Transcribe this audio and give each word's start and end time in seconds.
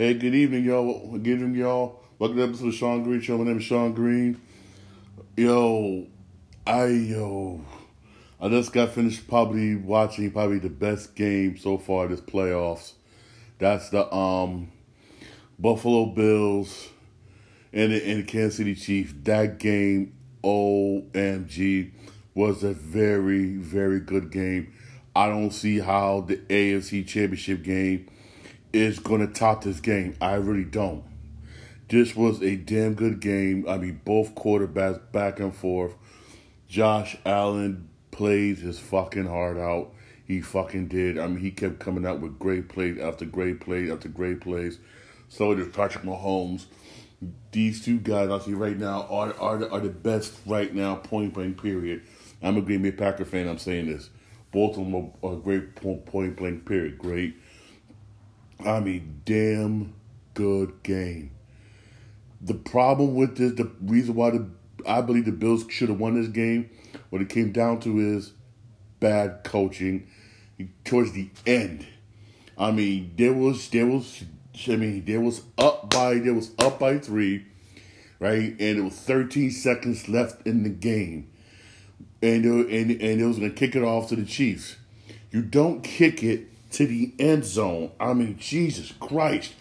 Hey, 0.00 0.14
good 0.14 0.34
evening, 0.34 0.64
y'all. 0.64 1.18
Good 1.18 1.26
evening, 1.26 1.56
y'all. 1.56 2.00
Welcome 2.18 2.38
to 2.38 2.46
the 2.46 2.48
episode 2.48 2.68
of 2.68 2.74
Shawn 2.74 3.02
Green 3.02 3.20
Show. 3.20 3.36
My 3.36 3.44
name 3.44 3.58
is 3.58 3.64
Shawn 3.64 3.92
Green. 3.92 4.40
Yo, 5.36 6.06
I 6.66 6.86
yo, 6.86 7.62
I 8.40 8.48
just 8.48 8.72
got 8.72 8.92
finished 8.92 9.28
probably 9.28 9.76
watching 9.76 10.30
probably 10.30 10.58
the 10.58 10.70
best 10.70 11.14
game 11.14 11.58
so 11.58 11.76
far 11.76 12.08
this 12.08 12.22
playoffs. 12.22 12.92
That's 13.58 13.90
the 13.90 14.10
um 14.10 14.72
Buffalo 15.58 16.06
Bills 16.06 16.88
and 17.70 17.92
the, 17.92 18.02
and 18.02 18.20
the 18.20 18.26
Kansas 18.26 18.56
City 18.56 18.74
Chiefs. 18.74 19.12
That 19.24 19.58
game, 19.58 20.14
OMG, 20.42 21.90
was 22.34 22.64
a 22.64 22.72
very 22.72 23.56
very 23.56 24.00
good 24.00 24.30
game. 24.30 24.72
I 25.14 25.28
don't 25.28 25.50
see 25.50 25.78
how 25.78 26.22
the 26.22 26.38
AFC 26.38 27.06
Championship 27.06 27.62
game 27.62 28.08
is 28.72 28.98
going 28.98 29.26
to 29.26 29.32
top 29.32 29.64
this 29.64 29.80
game. 29.80 30.16
I 30.20 30.34
really 30.34 30.64
don't. 30.64 31.04
This 31.88 32.14
was 32.14 32.40
a 32.42 32.54
damn 32.56 32.94
good 32.94 33.20
game. 33.20 33.66
I 33.68 33.76
mean, 33.76 34.00
both 34.04 34.34
quarterbacks 34.34 35.00
back 35.10 35.40
and 35.40 35.54
forth. 35.54 35.94
Josh 36.68 37.16
Allen 37.26 37.88
plays 38.12 38.60
his 38.60 38.78
fucking 38.78 39.26
heart 39.26 39.58
out. 39.58 39.92
He 40.24 40.40
fucking 40.40 40.86
did. 40.86 41.18
I 41.18 41.26
mean, 41.26 41.38
he 41.38 41.50
kept 41.50 41.80
coming 41.80 42.06
out 42.06 42.20
with 42.20 42.38
great 42.38 42.68
plays 42.68 42.98
after 43.00 43.24
great 43.24 43.60
plays 43.60 43.90
after 43.90 44.08
great 44.08 44.40
plays. 44.40 44.78
So 45.28 45.52
did 45.54 45.72
Patrick 45.72 46.04
Mahomes. 46.04 46.66
These 47.50 47.84
two 47.84 47.98
guys, 47.98 48.30
I 48.30 48.38
see 48.38 48.54
right 48.54 48.78
now, 48.78 49.06
are 49.10 49.34
are 49.40 49.58
the, 49.58 49.70
are 49.70 49.80
the 49.80 49.88
best 49.88 50.34
right 50.46 50.72
now, 50.72 50.94
point 50.94 51.34
blank. 51.34 51.60
Period. 51.60 52.02
I'm 52.40 52.56
a 52.56 52.62
Green 52.62 52.82
Bay 52.82 52.92
Packer 52.92 53.24
fan. 53.24 53.48
I'm 53.48 53.58
saying 53.58 53.86
this. 53.86 54.10
Both 54.52 54.78
of 54.78 54.84
them 54.84 54.94
are, 54.94 55.32
are 55.32 55.36
great 55.36 55.74
point 55.74 56.36
blank. 56.36 56.66
Period. 56.66 56.98
Great 56.98 57.34
I 58.66 58.80
mean, 58.80 59.22
damn 59.24 59.94
good 60.34 60.82
game. 60.82 61.32
The 62.40 62.54
problem 62.54 63.14
with 63.14 63.36
this, 63.36 63.52
the 63.52 63.70
reason 63.82 64.14
why 64.14 64.30
the 64.30 64.48
I 64.86 65.02
believe 65.02 65.26
the 65.26 65.32
Bills 65.32 65.64
should 65.68 65.90
have 65.90 66.00
won 66.00 66.14
this 66.14 66.28
game, 66.28 66.70
what 67.10 67.20
it 67.20 67.28
came 67.28 67.52
down 67.52 67.80
to 67.80 67.98
is 67.98 68.32
bad 68.98 69.44
coaching 69.44 70.08
towards 70.84 71.12
the 71.12 71.30
end. 71.46 71.86
I 72.56 72.70
mean, 72.70 73.12
there 73.16 73.32
was 73.32 73.68
there 73.70 73.86
was 73.86 74.24
I 74.68 74.76
mean, 74.76 75.04
there 75.04 75.20
was 75.20 75.42
up 75.58 75.90
by 75.90 76.14
there 76.14 76.34
was 76.34 76.52
up 76.58 76.78
by 76.78 76.98
three, 76.98 77.46
right? 78.18 78.50
And 78.58 78.78
it 78.78 78.82
was 78.82 78.94
13 78.94 79.50
seconds 79.50 80.08
left 80.08 80.46
in 80.46 80.62
the 80.62 80.70
game. 80.70 81.30
And 82.22 82.44
uh, 82.44 82.68
and 82.68 82.90
and 82.90 83.20
it 83.20 83.24
was 83.24 83.38
gonna 83.38 83.50
kick 83.50 83.74
it 83.76 83.82
off 83.82 84.08
to 84.08 84.16
the 84.16 84.24
Chiefs. 84.24 84.76
You 85.30 85.42
don't 85.42 85.82
kick 85.82 86.22
it 86.22 86.49
to 86.70 86.86
the 86.86 87.12
end 87.18 87.44
zone. 87.44 87.92
I 87.98 88.12
mean, 88.12 88.36
Jesus 88.38 88.92
Christ. 89.00 89.54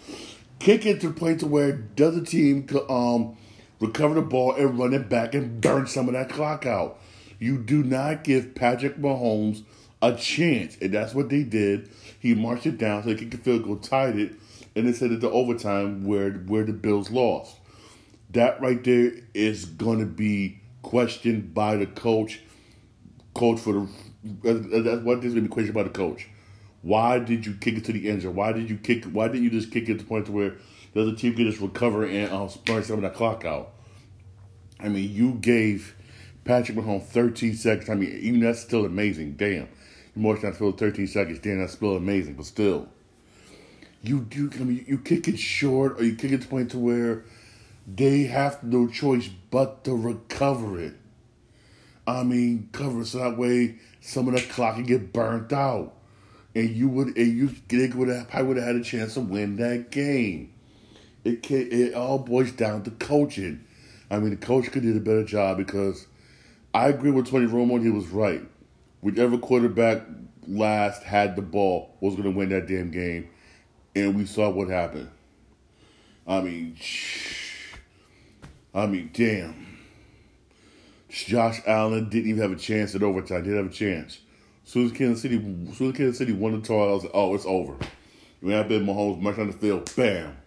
Kick 0.59 0.85
it 0.85 0.99
to 1.01 1.09
the 1.09 1.13
point 1.13 1.39
to 1.39 1.47
where 1.47 1.71
does 1.71 2.15
the 2.15 2.25
team 2.25 2.63
could 2.63 2.89
um, 2.89 3.37
recover 3.79 4.15
the 4.15 4.21
ball 4.21 4.55
and 4.55 4.77
run 4.77 4.93
it 4.93 5.09
back 5.09 5.33
and 5.33 5.61
burn 5.61 5.87
some 5.87 6.07
of 6.07 6.13
that 6.13 6.29
clock 6.29 6.65
out. 6.65 6.99
You 7.39 7.57
do 7.57 7.83
not 7.83 8.25
give 8.25 8.55
Patrick 8.55 8.97
Mahomes 8.97 9.63
a 10.01 10.13
chance. 10.15 10.77
And 10.81 10.93
that's 10.93 11.13
what 11.13 11.29
they 11.29 11.43
did. 11.43 11.89
He 12.19 12.33
marched 12.33 12.65
it 12.65 12.77
down 12.77 13.03
so 13.03 13.09
they 13.09 13.15
kicked 13.15 13.31
the 13.31 13.37
field 13.37 13.63
goal, 13.63 13.77
tied 13.77 14.17
it, 14.17 14.33
and 14.75 14.87
they 14.87 14.93
said 14.93 15.11
it 15.11 15.21
to 15.21 15.29
overtime 15.29 16.05
where 16.05 16.31
where 16.31 16.63
the 16.63 16.73
Bills 16.73 17.09
lost. 17.09 17.57
That 18.31 18.61
right 18.61 18.83
there 18.83 19.13
is 19.33 19.65
going 19.65 19.99
to 19.99 20.05
be 20.05 20.59
questioned 20.81 21.53
by 21.53 21.77
the 21.77 21.87
coach. 21.87 22.41
Coach 23.33 23.59
for 23.59 23.73
the 23.73 23.87
that's 24.23 25.03
what 25.03 25.21
this 25.21 25.29
is 25.29 25.33
going 25.33 25.45
to 25.45 25.49
be 25.49 25.53
questioned 25.53 25.75
by 25.75 25.83
the 25.83 25.89
coach. 25.89 26.27
Why 26.81 27.19
did 27.19 27.45
you 27.45 27.53
kick 27.55 27.77
it 27.77 27.85
to 27.85 27.93
the 27.93 28.09
end 28.09 28.21
zone? 28.21 28.35
Why 28.35 28.51
did 28.53 28.69
you 28.69 28.77
kick? 28.77 29.05
Why 29.05 29.27
didn't 29.27 29.43
you 29.43 29.49
just 29.49 29.71
kick 29.71 29.83
it 29.89 29.97
to 29.97 29.99
the 29.99 30.03
point 30.05 30.27
to 30.27 30.31
where 30.31 30.55
the 30.93 31.01
other 31.01 31.15
team 31.15 31.35
could 31.35 31.45
just 31.45 31.59
recover 31.59 32.05
and 32.05 32.31
um, 32.31 32.49
burn 32.65 32.83
some 32.83 32.97
of 32.97 33.01
that 33.01 33.15
clock 33.15 33.43
out? 33.45 33.71
I 34.79 34.87
mean, 34.87 35.11
you 35.11 35.33
gave 35.33 35.95
Patrick 36.45 36.77
Mahomes 36.77 37.03
13 37.03 37.55
seconds. 37.55 37.89
I 37.89 37.95
mean, 37.95 38.17
even 38.21 38.39
that's 38.39 38.61
still 38.61 38.85
amazing. 38.85 39.33
Damn, 39.33 39.67
you 40.15 40.21
more 40.21 40.37
than 40.37 40.53
fill 40.53 40.71
13 40.71 41.07
seconds. 41.07 41.39
Damn, 41.39 41.59
that's 41.59 41.73
still 41.73 41.97
amazing. 41.97 42.35
But 42.35 42.45
still, 42.45 42.87
you 44.01 44.21
do. 44.21 44.49
I 44.55 44.59
mean, 44.59 44.85
you 44.87 44.99
kick 44.99 45.27
it 45.27 45.37
short, 45.37 45.99
or 45.99 46.05
you 46.05 46.15
kick 46.15 46.31
it 46.31 46.37
to 46.37 46.43
the 46.43 46.49
point 46.49 46.71
to 46.71 46.77
where 46.77 47.25
they 47.85 48.23
have 48.23 48.63
no 48.63 48.87
choice 48.87 49.29
but 49.51 49.83
to 49.83 49.93
recover 49.93 50.79
it. 50.79 50.93
I 52.07 52.23
mean, 52.23 52.69
cover 52.71 53.03
so 53.03 53.19
that 53.19 53.37
way 53.37 53.75
some 54.01 54.29
of 54.29 54.33
the 54.33 54.41
clock 54.41 54.75
can 54.75 54.85
get 54.85 55.11
burnt 55.11 55.51
out 55.51 55.93
and 56.55 56.69
you 56.69 56.89
would 56.89 57.17
and 57.17 57.37
you 57.37 57.49
they 57.67 57.87
would 57.89 58.09
have 58.09 58.29
probably 58.29 58.47
would 58.47 58.57
have 58.57 58.67
had 58.67 58.75
a 58.75 58.83
chance 58.83 59.13
to 59.13 59.21
win 59.21 59.57
that 59.57 59.91
game. 59.91 60.53
It 61.23 61.43
can, 61.43 61.71
it 61.71 61.93
all 61.93 62.19
boils 62.19 62.51
down 62.51 62.83
to 62.83 62.91
coaching. 62.91 63.65
I 64.09 64.19
mean, 64.19 64.31
the 64.31 64.37
coach 64.37 64.71
could 64.71 64.83
do 64.83 64.95
a 64.95 64.99
better 64.99 65.23
job 65.23 65.57
because 65.57 66.07
I 66.73 66.87
agree 66.87 67.11
with 67.11 67.29
Tony 67.29 67.45
Romo. 67.45 67.81
He 67.81 67.89
was 67.89 68.07
right. 68.07 68.41
Whichever 69.01 69.37
quarterback 69.37 70.03
last 70.47 71.03
had 71.03 71.35
the 71.35 71.41
ball 71.41 71.95
was 72.01 72.15
going 72.15 72.31
to 72.31 72.37
win 72.37 72.49
that 72.49 72.67
damn 72.67 72.89
game, 72.91 73.29
and 73.95 74.15
we 74.15 74.25
saw 74.25 74.49
what 74.49 74.69
happened. 74.69 75.09
I 76.27 76.41
mean, 76.41 76.77
I 78.73 78.87
mean, 78.87 79.11
damn. 79.13 79.67
Josh 81.09 81.61
Allen 81.65 82.09
didn't 82.09 82.29
even 82.29 82.41
have 82.41 82.51
a 82.51 82.55
chance 82.55 82.93
at 82.93 83.03
overtime. 83.03 83.43
Didn't 83.43 83.57
have 83.57 83.71
a 83.71 83.75
chance 83.75 84.19
soon 84.69 84.85
as 84.85 84.91
Kansas 84.91 85.23
City, 85.23 85.39
soon 85.73 85.89
as 85.89 85.97
Kansas 85.97 86.17
City 86.19 86.31
won 86.31 86.51
the 86.51 86.59
toss, 86.59 86.69
I 86.69 86.93
was 86.93 87.03
like, 87.05 87.11
oh, 87.15 87.33
it's 87.33 87.45
over. 87.47 87.73
When 88.39 88.53
I 88.53 88.61
bet 88.61 88.83
Mahomes 88.83 89.19
march 89.19 89.39
on 89.39 89.47
the 89.47 89.53
field, 89.53 89.91
bam. 89.95 90.37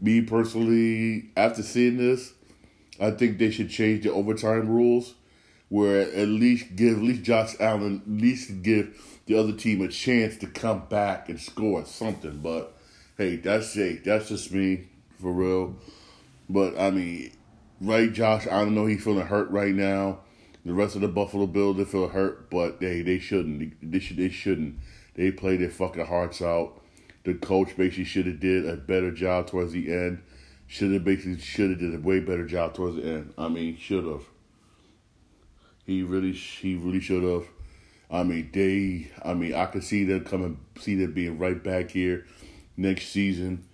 Me 0.00 0.20
personally, 0.20 1.30
after 1.36 1.64
seeing 1.64 1.96
this, 1.96 2.32
I 3.00 3.10
think 3.10 3.38
they 3.38 3.50
should 3.50 3.70
change 3.70 4.04
the 4.04 4.12
overtime 4.12 4.68
rules, 4.68 5.14
where 5.68 6.02
at 6.02 6.28
least 6.28 6.76
give 6.76 6.98
at 6.98 7.02
least 7.02 7.24
Josh 7.24 7.56
Allen 7.58 8.02
at 8.06 8.22
least 8.22 8.62
give 8.62 9.20
the 9.26 9.36
other 9.36 9.52
team 9.52 9.82
a 9.82 9.88
chance 9.88 10.36
to 10.36 10.46
come 10.46 10.84
back 10.88 11.28
and 11.28 11.40
score 11.40 11.84
something. 11.84 12.38
But 12.38 12.72
hey, 13.18 13.34
that's 13.34 13.76
it. 13.76 14.04
That's 14.04 14.28
just 14.28 14.52
me 14.52 14.86
for 15.20 15.32
real. 15.32 15.74
But 16.48 16.78
I 16.78 16.92
mean, 16.92 17.32
right, 17.80 18.12
Josh? 18.12 18.46
I 18.46 18.60
don't 18.60 18.76
know. 18.76 18.86
He's 18.86 19.02
feeling 19.02 19.26
hurt 19.26 19.50
right 19.50 19.74
now. 19.74 20.20
The 20.64 20.72
rest 20.72 20.94
of 20.94 21.02
the 21.02 21.08
Buffalo 21.08 21.46
Bills 21.46 21.76
they 21.76 21.84
feel 21.84 22.08
hurt, 22.08 22.48
but 22.50 22.80
they 22.80 23.02
they 23.02 23.18
shouldn't. 23.18 23.74
They 23.82 23.98
should 23.98 24.16
they 24.16 24.30
shouldn't. 24.30 24.78
They 25.14 25.30
played 25.30 25.60
their 25.60 25.70
fucking 25.70 26.06
hearts 26.06 26.40
out. 26.40 26.80
The 27.24 27.34
coach 27.34 27.76
basically 27.76 28.04
should 28.04 28.26
have 28.26 28.40
did 28.40 28.66
a 28.66 28.76
better 28.76 29.10
job 29.10 29.46
towards 29.46 29.72
the 29.72 29.92
end. 29.92 30.22
Should 30.66 30.92
have 30.92 31.04
basically 31.04 31.38
should 31.38 31.70
have 31.70 31.78
did 31.78 31.94
a 31.94 31.98
way 31.98 32.20
better 32.20 32.46
job 32.46 32.74
towards 32.74 32.96
the 32.96 33.04
end. 33.04 33.34
I 33.36 33.48
mean, 33.48 33.76
should 33.76 34.04
have. 34.04 34.22
He 35.84 36.02
really 36.02 36.32
he 36.32 36.76
really 36.76 37.00
should 37.00 37.22
have. 37.22 37.46
I 38.10 38.22
mean, 38.22 38.48
they. 38.52 39.10
I 39.22 39.34
mean, 39.34 39.54
I 39.54 39.66
could 39.66 39.84
see 39.84 40.04
them 40.04 40.24
coming, 40.24 40.58
see 40.78 40.94
them 40.94 41.12
being 41.12 41.38
right 41.38 41.62
back 41.62 41.90
here 41.90 42.26
next 42.78 43.08
season. 43.08 43.64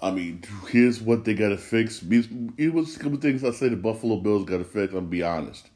I 0.00 0.12
mean, 0.12 0.44
here's 0.68 1.00
what 1.00 1.24
they 1.24 1.34
got 1.34 1.48
to 1.48 1.56
fix. 1.56 2.00
It 2.02 2.72
was 2.72 2.96
a 2.96 2.98
couple 3.00 3.18
things 3.18 3.42
I 3.42 3.50
say 3.50 3.70
the 3.70 3.76
Buffalo 3.76 4.18
Bills 4.18 4.44
got 4.44 4.58
to 4.58 4.64
fix. 4.64 4.94
I'm 4.94 5.06
be 5.06 5.24
honest 5.24 5.68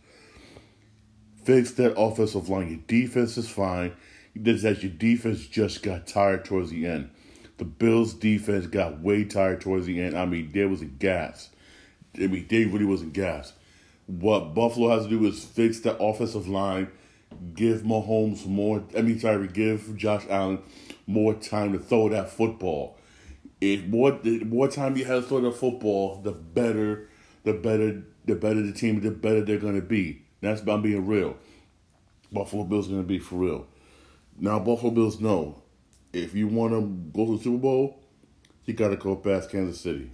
fix 1.45 1.73
that 1.73 1.99
offensive 1.99 2.49
line. 2.49 2.69
Your 2.69 2.81
defense 2.87 3.37
is 3.37 3.49
fine. 3.49 3.93
It's 4.35 4.63
that 4.63 4.83
your 4.83 4.93
defense 4.93 5.47
just 5.47 5.83
got 5.83 6.07
tired 6.07 6.45
towards 6.45 6.71
the 6.71 6.87
end. 6.87 7.11
The 7.59 7.65
Bills' 7.65 8.15
defense 8.15 8.67
got 8.67 9.01
way 9.01 9.25
tired 9.25 9.61
towards 9.61 9.87
the 9.87 10.01
end. 10.01 10.17
I 10.17 10.25
mean, 10.25 10.51
there 10.53 10.69
was 10.69 10.83
a 10.83 10.87
gas. 10.87 11.51
I 12.17 12.27
mean, 12.27 12.47
they 12.49 12.65
really 12.65 12.85
wasn't 12.85 13.13
gas. 13.13 13.53
What 14.07 14.55
Buffalo 14.55 14.89
has 14.91 15.05
to 15.05 15.11
do 15.11 15.25
is 15.27 15.45
fix 15.45 15.81
that 15.81 16.03
offensive 16.03 16.49
line, 16.49 16.91
give 17.55 17.83
Mahomes 17.83 18.47
more. 18.47 18.83
I 18.97 19.03
mean, 19.03 19.19
sorry, 19.21 19.49
give 19.49 19.97
Josh 19.97 20.25
Allen 20.29 20.61
more 21.07 21.35
time 21.35 21.73
to 21.73 21.79
throw 21.79 22.09
that 22.09 22.31
football. 22.31 22.99
If 23.61 23.87
more 23.87 24.13
the 24.13 24.43
more 24.45 24.69
time 24.69 24.97
you 24.97 25.05
have 25.05 25.23
to 25.23 25.29
throw 25.29 25.41
the 25.41 25.53
football, 25.53 26.21
the 26.21 26.33
better, 26.33 27.09
the 27.45 27.53
better, 27.53 28.03
the 28.25 28.35
better 28.35 28.61
the 28.61 28.73
team, 28.73 29.01
the 29.01 29.11
better 29.11 29.43
they're 29.43 29.59
to 29.59 29.81
be. 29.81 30.22
That's 30.43 30.61
about 30.61 30.83
being 30.83 31.07
real. 31.07 31.37
Buffalo 32.31 32.65
Bills 32.65 32.89
going 32.89 33.01
to 33.01 33.07
be 33.07 33.19
for 33.19 33.37
real. 33.37 33.67
Now, 34.39 34.59
Buffalo 34.59 34.91
Bills 34.91 35.21
know 35.21 35.63
if 36.13 36.35
you 36.35 36.49
want 36.49 36.73
to 36.73 36.81
go 37.17 37.27
to 37.27 37.39
the 37.39 37.45
Super 37.45 37.59
Bowl, 37.59 38.03
you 38.67 38.75
got 38.75 38.89
to 38.89 38.97
go 38.97 39.17
past 39.17 39.51
Kansas 39.51 39.81
City. 39.81 40.11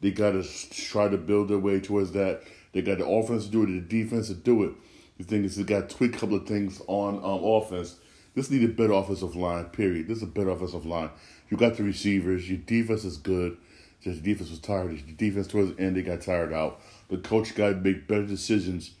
They 0.00 0.12
got 0.12 0.30
to 0.32 0.42
try 0.70 1.08
to 1.08 1.18
build 1.18 1.48
their 1.48 1.58
way 1.58 1.80
towards 1.80 2.12
that. 2.12 2.42
They 2.72 2.80
got 2.80 2.98
the 2.98 3.06
offense 3.06 3.46
to 3.46 3.50
do 3.50 3.64
it, 3.64 3.66
the 3.66 4.02
defense 4.02 4.28
to 4.28 4.34
do 4.34 4.62
it. 4.64 4.72
The 5.18 5.24
thing 5.24 5.44
is, 5.44 5.56
they 5.56 5.64
got 5.64 5.88
to 5.88 5.96
tweak 5.96 6.16
a 6.16 6.18
couple 6.18 6.36
of 6.36 6.46
things 6.46 6.80
on 6.86 7.16
um, 7.16 7.44
offense. 7.44 7.96
This 8.34 8.50
need 8.50 8.62
a 8.62 8.68
better 8.68 8.92
offensive 8.92 9.34
line, 9.34 9.66
period. 9.66 10.06
This 10.06 10.18
is 10.18 10.22
a 10.22 10.26
better 10.26 10.50
offensive 10.50 10.86
line. 10.86 11.10
You 11.50 11.56
got 11.56 11.76
the 11.76 11.82
receivers. 11.82 12.48
Your 12.48 12.58
defense 12.58 13.04
is 13.04 13.16
good. 13.16 13.58
Just 14.00 14.22
defense 14.22 14.48
was 14.48 14.60
tired. 14.60 14.92
Your 14.92 15.16
defense 15.16 15.48
towards 15.48 15.74
the 15.74 15.82
end, 15.82 15.96
they 15.96 16.02
got 16.02 16.22
tired 16.22 16.52
out. 16.52 16.80
The 17.08 17.18
coach 17.18 17.54
got 17.54 17.70
to 17.70 17.74
make 17.74 18.06
better 18.06 18.24
decisions 18.24 18.92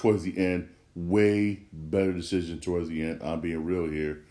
towards 0.00 0.22
the 0.22 0.36
end. 0.36 0.68
Way 0.96 1.60
better 1.72 2.12
decision 2.12 2.58
towards 2.58 2.88
the 2.88 3.02
end. 3.02 3.20
I'm 3.22 3.40
being 3.40 3.64
real 3.64 3.88
here. 3.88 4.24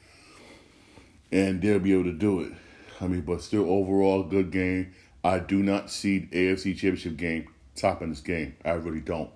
And 1.32 1.62
they'll 1.62 1.80
be 1.80 1.94
able 1.94 2.06
to 2.06 2.12
do 2.12 2.42
it. 2.42 2.54
I 3.00 3.08
mean, 3.08 3.22
but 3.22 3.42
still 3.42 3.70
overall 3.70 4.24
good 4.24 4.52
game. 4.52 4.94
I 5.24 5.40
do 5.40 5.62
not 5.62 5.92
see 5.92 6.28
AFC 6.32 6.74
Championship 6.74 7.18
game 7.18 7.48
topping 7.76 8.10
this 8.10 8.22
game. 8.22 8.56
I 8.66 8.72
really 8.72 9.00
don't. 9.00 9.30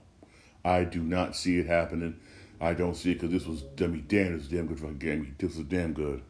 I 0.66 0.84
do 0.84 1.02
not 1.02 1.36
see 1.36 1.60
it 1.60 1.68
happening. 1.68 2.20
I 2.60 2.74
don't 2.74 2.96
see 2.96 3.12
it 3.12 3.22
because 3.22 3.32
this 3.32 3.46
was, 3.46 3.62
damn, 3.76 4.04
this 4.08 4.32
was 4.34 4.48
damn 4.48 4.68
good 4.68 4.84
a 4.84 4.94
game. 4.94 5.36
This 5.38 5.56
was 5.56 5.66
damn 5.66 5.94
good. 5.94 6.22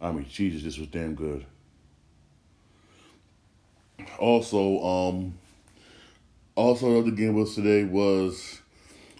I 0.00 0.12
mean, 0.12 0.26
Jesus, 0.28 0.62
this 0.62 0.78
was 0.78 0.88
damn 0.88 1.14
good. 1.14 1.44
Also, 4.18 4.82
um, 4.82 5.34
also 6.54 6.90
the 6.92 6.98
other 7.00 7.10
game 7.10 7.34
was 7.34 7.54
today 7.54 7.84
was 7.84 8.60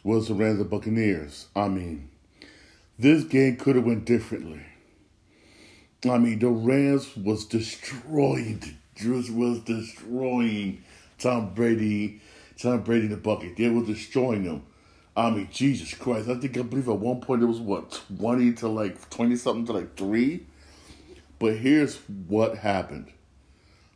was 0.02 0.29
the 0.29 0.35
Rams 0.35 0.61
and 0.61 0.70
Buccaneers. 0.70 1.49
I 1.55 1.69
mean, 1.69 2.11
this 2.99 3.25
game 3.25 3.56
could 3.56 3.76
have 3.76 3.85
went 3.85 4.05
differently. 4.05 4.62
I 6.08 6.19
mean, 6.19 6.38
the 6.38 6.49
Rams 6.49 7.14
was 7.17 7.44
destroying, 7.44 8.62
just 8.94 9.31
was 9.31 9.61
destroying 9.61 10.82
Tom 11.19 11.52
Brady, 11.55 12.20
Tom 12.58 12.82
Brady 12.82 13.06
in 13.06 13.11
the 13.11 13.19
bucket. 13.19 13.56
They 13.56 13.69
were 13.69 13.85
destroying 13.85 14.44
them. 14.44 14.62
I 15.17 15.31
mean, 15.31 15.49
Jesus 15.52 15.93
Christ! 15.93 16.29
I 16.29 16.37
think 16.37 16.56
I 16.56 16.62
believe 16.62 16.88
at 16.88 16.99
one 16.99 17.20
point 17.20 17.43
it 17.43 17.46
was 17.46 17.61
what 17.61 18.03
twenty 18.17 18.53
to 18.55 18.69
like 18.69 19.11
twenty 19.11 19.37
something 19.37 19.67
to 19.67 19.73
like 19.73 19.96
three. 19.96 20.46
But 21.38 21.56
here's 21.56 21.96
what 22.29 22.58
happened: 22.58 23.12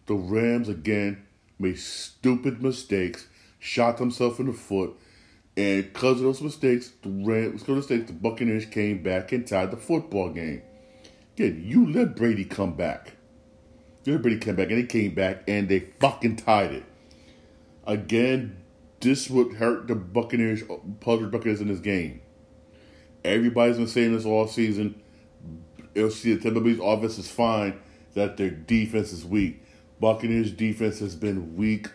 the 0.06 0.14
Rams 0.14 0.68
again 0.68 1.24
made 1.58 1.78
stupid 1.78 2.62
mistakes, 2.62 3.28
shot 3.58 3.96
themselves 3.96 4.38
in 4.40 4.46
the 4.46 4.52
foot, 4.52 4.94
and 5.56 5.92
because 5.92 6.18
of 6.18 6.24
those 6.24 6.42
mistakes, 6.42 6.92
the 7.02 7.10
Rams, 7.10 7.62
because 7.62 7.68
of 7.68 7.76
mistakes, 7.76 8.06
the 8.08 8.12
Buccaneers 8.12 8.66
came 8.66 9.02
back 9.02 9.30
and 9.30 9.46
tied 9.46 9.70
the 9.70 9.76
football 9.76 10.30
game. 10.30 10.62
Again, 11.36 11.62
you 11.64 11.90
let 11.92 12.16
Brady 12.16 12.44
come 12.44 12.74
back. 12.74 13.12
You 14.04 14.14
let 14.14 14.22
Brady 14.22 14.38
come 14.38 14.56
back, 14.56 14.70
and 14.70 14.78
he 14.78 14.86
came 14.86 15.14
back, 15.14 15.44
and 15.46 15.68
they 15.68 15.80
fucking 16.00 16.36
tied 16.36 16.72
it. 16.72 16.84
Again, 17.86 18.56
this 19.00 19.30
would 19.30 19.54
hurt 19.54 19.86
the 19.86 19.94
Buccaneers, 19.94 20.62
puzzle 21.00 21.28
Buccaneers 21.28 21.60
in 21.60 21.68
this 21.68 21.80
game. 21.80 22.20
Everybody's 23.24 23.76
been 23.76 23.86
saying 23.86 24.12
this 24.12 24.24
all 24.24 24.48
season. 24.48 25.00
It'll 25.94 26.10
see 26.10 26.34
the 26.34 26.42
Tampa 26.42 26.60
Bay's 26.60 26.80
offense 26.82 27.16
is 27.18 27.30
fine, 27.30 27.78
that 28.14 28.36
their 28.36 28.50
defense 28.50 29.12
is 29.12 29.24
weak. 29.24 29.62
Buccaneers 30.00 30.50
defense 30.50 30.98
has 30.98 31.14
been 31.14 31.56
weak 31.56 31.88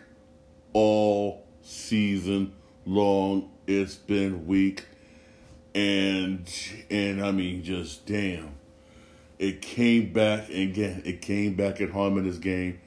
all 0.72 1.46
season 1.62 2.54
long. 2.90 3.50
It's 3.66 3.94
been 3.94 4.46
weak. 4.46 4.86
And 5.74 6.48
and 6.90 7.24
I 7.24 7.30
mean 7.30 7.62
just 7.62 8.06
damn. 8.06 8.56
It 9.38 9.62
came 9.62 10.12
back 10.12 10.50
again. 10.50 11.02
It 11.04 11.22
came 11.22 11.54
back 11.54 11.80
at 11.80 11.90
home 11.90 12.18
in 12.18 12.26
this 12.26 12.38
game. 12.38 12.80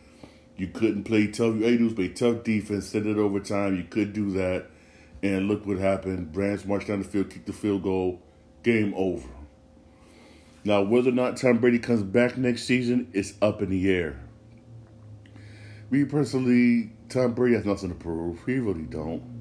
You 0.56 0.68
couldn't 0.68 1.06
play 1.06 1.28
tough. 1.28 1.56
You 1.56 1.64
had 1.64 1.96
play 1.96 2.10
tough 2.10 2.44
defense, 2.44 2.88
send 2.88 3.08
it 3.08 3.18
overtime. 3.18 3.76
You 3.76 3.86
could 3.86 4.14
do 4.14 4.32
that, 4.34 4.68
and 5.24 5.48
look 5.48 5.66
what 5.66 5.80
happened. 5.80 6.36
Rams 6.36 6.66
marched 6.66 6.88
down 6.88 7.00
the 7.00 7.08
field, 7.08 7.32
kicked 7.32 7.48
the 7.48 7.54
field 7.54 7.82
goal, 7.82 8.22
game 8.62 8.94
over. 8.96 9.28
Now, 10.64 10.84
whether 10.84 11.10
or 11.10 11.14
not 11.14 11.38
Tom 11.38 11.58
Brady 11.58 11.80
comes 11.80 12.04
back 12.04 12.38
next 12.38 12.66
season 12.66 13.10
is 13.14 13.34
up 13.42 13.62
in 13.62 13.70
the 13.70 13.90
air. 13.90 14.20
Me 15.90 16.06
personally, 16.06 16.92
Tom 17.10 17.34
Brady 17.34 17.56
has 17.56 17.66
nothing 17.66 17.90
to 17.90 17.96
prove. 17.96 18.46
He 18.46 18.60
really 18.60 18.84
don't. 18.84 19.33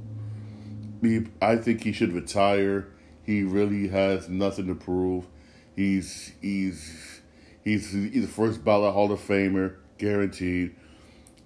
I 1.40 1.56
think 1.56 1.82
he 1.82 1.92
should 1.92 2.12
retire. 2.12 2.88
He 3.24 3.42
really 3.42 3.88
has 3.88 4.28
nothing 4.28 4.68
to 4.68 4.74
prove. 4.74 5.26
He's 5.74 6.32
he's 6.40 7.20
he's 7.64 7.92
he's 7.92 8.26
the 8.26 8.32
first 8.32 8.64
ballot 8.64 8.94
Hall 8.94 9.10
of 9.10 9.20
Famer, 9.20 9.76
guaranteed. 9.98 10.76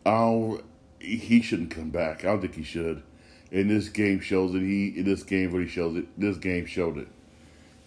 I 0.05 0.11
don't, 0.11 0.65
he 1.01 1.41
shouldn't 1.41 1.71
come 1.71 1.91
back. 1.91 2.25
I 2.25 2.29
don't 2.29 2.41
think 2.41 2.55
he 2.55 2.63
should. 2.63 3.03
And 3.51 3.71
this 3.71 3.89
game 3.89 4.21
shows 4.21 4.55
it. 4.55 4.61
He 4.61 4.89
in 4.97 5.05
this 5.05 5.23
game 5.23 5.53
really 5.53 5.69
shows 5.69 5.97
it. 5.97 6.07
This 6.19 6.37
game 6.37 6.67
showed 6.67 6.99
it. 6.99 7.09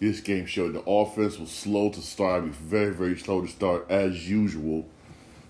This 0.00 0.20
game 0.20 0.46
showed 0.46 0.72
the 0.72 0.82
offense 0.88 1.38
was 1.38 1.50
slow 1.50 1.90
to 1.90 2.00
start. 2.00 2.42
I 2.42 2.44
mean, 2.46 2.52
very 2.52 2.92
very 2.92 3.16
slow 3.18 3.42
to 3.42 3.48
start 3.48 3.86
as 3.90 4.28
usual. 4.28 4.86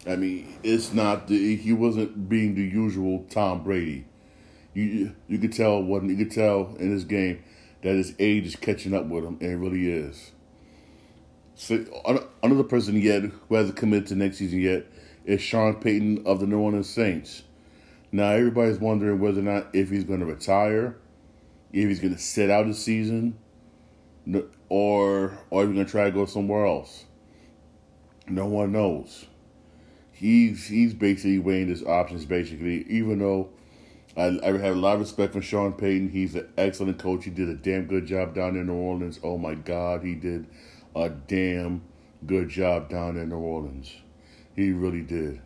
I 0.07 0.17
mean, 0.17 0.59
it's 0.63 0.93
not 0.93 1.29
the 1.29 1.57
he 1.57 1.73
wasn't 1.73 2.29
being 2.29 2.55
the 2.57 2.63
usual 2.63 3.25
Tom 3.31 3.63
Brady. 3.63 4.05
You 4.75 5.15
you 5.29 5.39
could 5.39 5.53
tell 5.53 5.83
what 5.83 6.05
you 6.05 6.17
could 6.17 6.31
tell 6.31 6.77
in 6.79 6.95
this 6.95 7.05
game 7.05 7.43
that 7.83 7.95
his 7.95 8.15
age 8.19 8.47
is 8.47 8.57
catching 8.57 8.95
up 8.95 9.07
with 9.07 9.25
him, 9.25 9.39
and 9.41 9.53
it 9.53 9.57
really 9.57 9.91
is. 9.91 10.33
So 11.55 11.85
another 12.43 12.65
person 12.65 13.01
yet 13.01 13.23
who 13.23 13.55
hasn't 13.55 13.77
committed 13.77 14.07
to 14.09 14.15
next 14.15 14.39
season 14.39 14.61
yet 14.61 14.87
is 15.25 15.43
Sean 15.43 15.75
Payton 15.75 16.27
of 16.27 16.41
the 16.41 16.47
New 16.47 16.59
Orleans 16.59 16.89
Saints. 16.89 17.43
Now 18.13 18.31
everybody's 18.31 18.79
wondering 18.79 19.21
whether 19.21 19.41
or 19.41 19.45
not 19.45 19.67
if 19.75 19.91
he's 19.91 20.05
going 20.05 20.21
to 20.21 20.27
retire, 20.27 20.97
if 21.73 21.89
he's 21.89 22.01
going 22.01 22.15
to 22.15 22.21
sit 22.21 22.51
out 22.51 22.67
the 22.67 22.75
season, 22.75 23.39
or 24.69 25.39
or 25.51 25.63
if 25.63 25.69
he's 25.69 25.75
going 25.77 25.87
to 25.87 25.91
try 25.91 26.05
to 26.05 26.11
go 26.11 26.27
somewhere 26.27 26.65
else. 26.65 27.05
No 28.27 28.47
one 28.47 28.73
knows. 28.73 29.27
He's 30.13 30.67
he's 30.67 30.95
basically 30.95 31.39
weighing 31.39 31.69
his 31.69 31.83
options. 31.83 32.25
Basically, 32.25 32.87
even 32.89 33.19
though 33.19 33.51
I, 34.17 34.39
I 34.43 34.47
have 34.59 34.77
a 34.77 34.81
lot 34.81 34.95
of 34.95 35.01
respect 35.01 35.33
for 35.33 35.43
Sean 35.43 35.73
Payton, 35.73 36.11
he's 36.11 36.35
an 36.35 36.49
excellent 36.59 36.99
coach. 36.99 37.25
He 37.25 37.31
did 37.31 37.49
a 37.49 37.55
damn 37.55 37.87
good 37.87 38.07
job 38.07 38.35
down 38.35 38.57
in 38.57 38.67
New 38.67 38.75
Orleans. 38.75 39.21
Oh 39.23 39.39
my 39.39 39.55
God, 39.55 40.03
he 40.03 40.15
did 40.15 40.47
a 40.97 41.09
damn 41.09 41.83
good 42.27 42.49
job 42.49 42.89
down 42.89 43.17
in 43.17 43.29
New 43.29 43.39
Orleans. 43.39 43.95
He 44.57 44.73
really 44.73 45.03
did. 45.03 45.41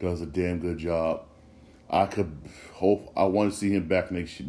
Does 0.00 0.20
a 0.20 0.26
damn 0.26 0.60
good 0.60 0.78
job. 0.78 1.22
I 1.90 2.06
could 2.06 2.36
hope. 2.72 3.12
I 3.16 3.24
want 3.24 3.52
to 3.52 3.58
see 3.58 3.70
him 3.70 3.86
back 3.86 4.10
next, 4.10 4.40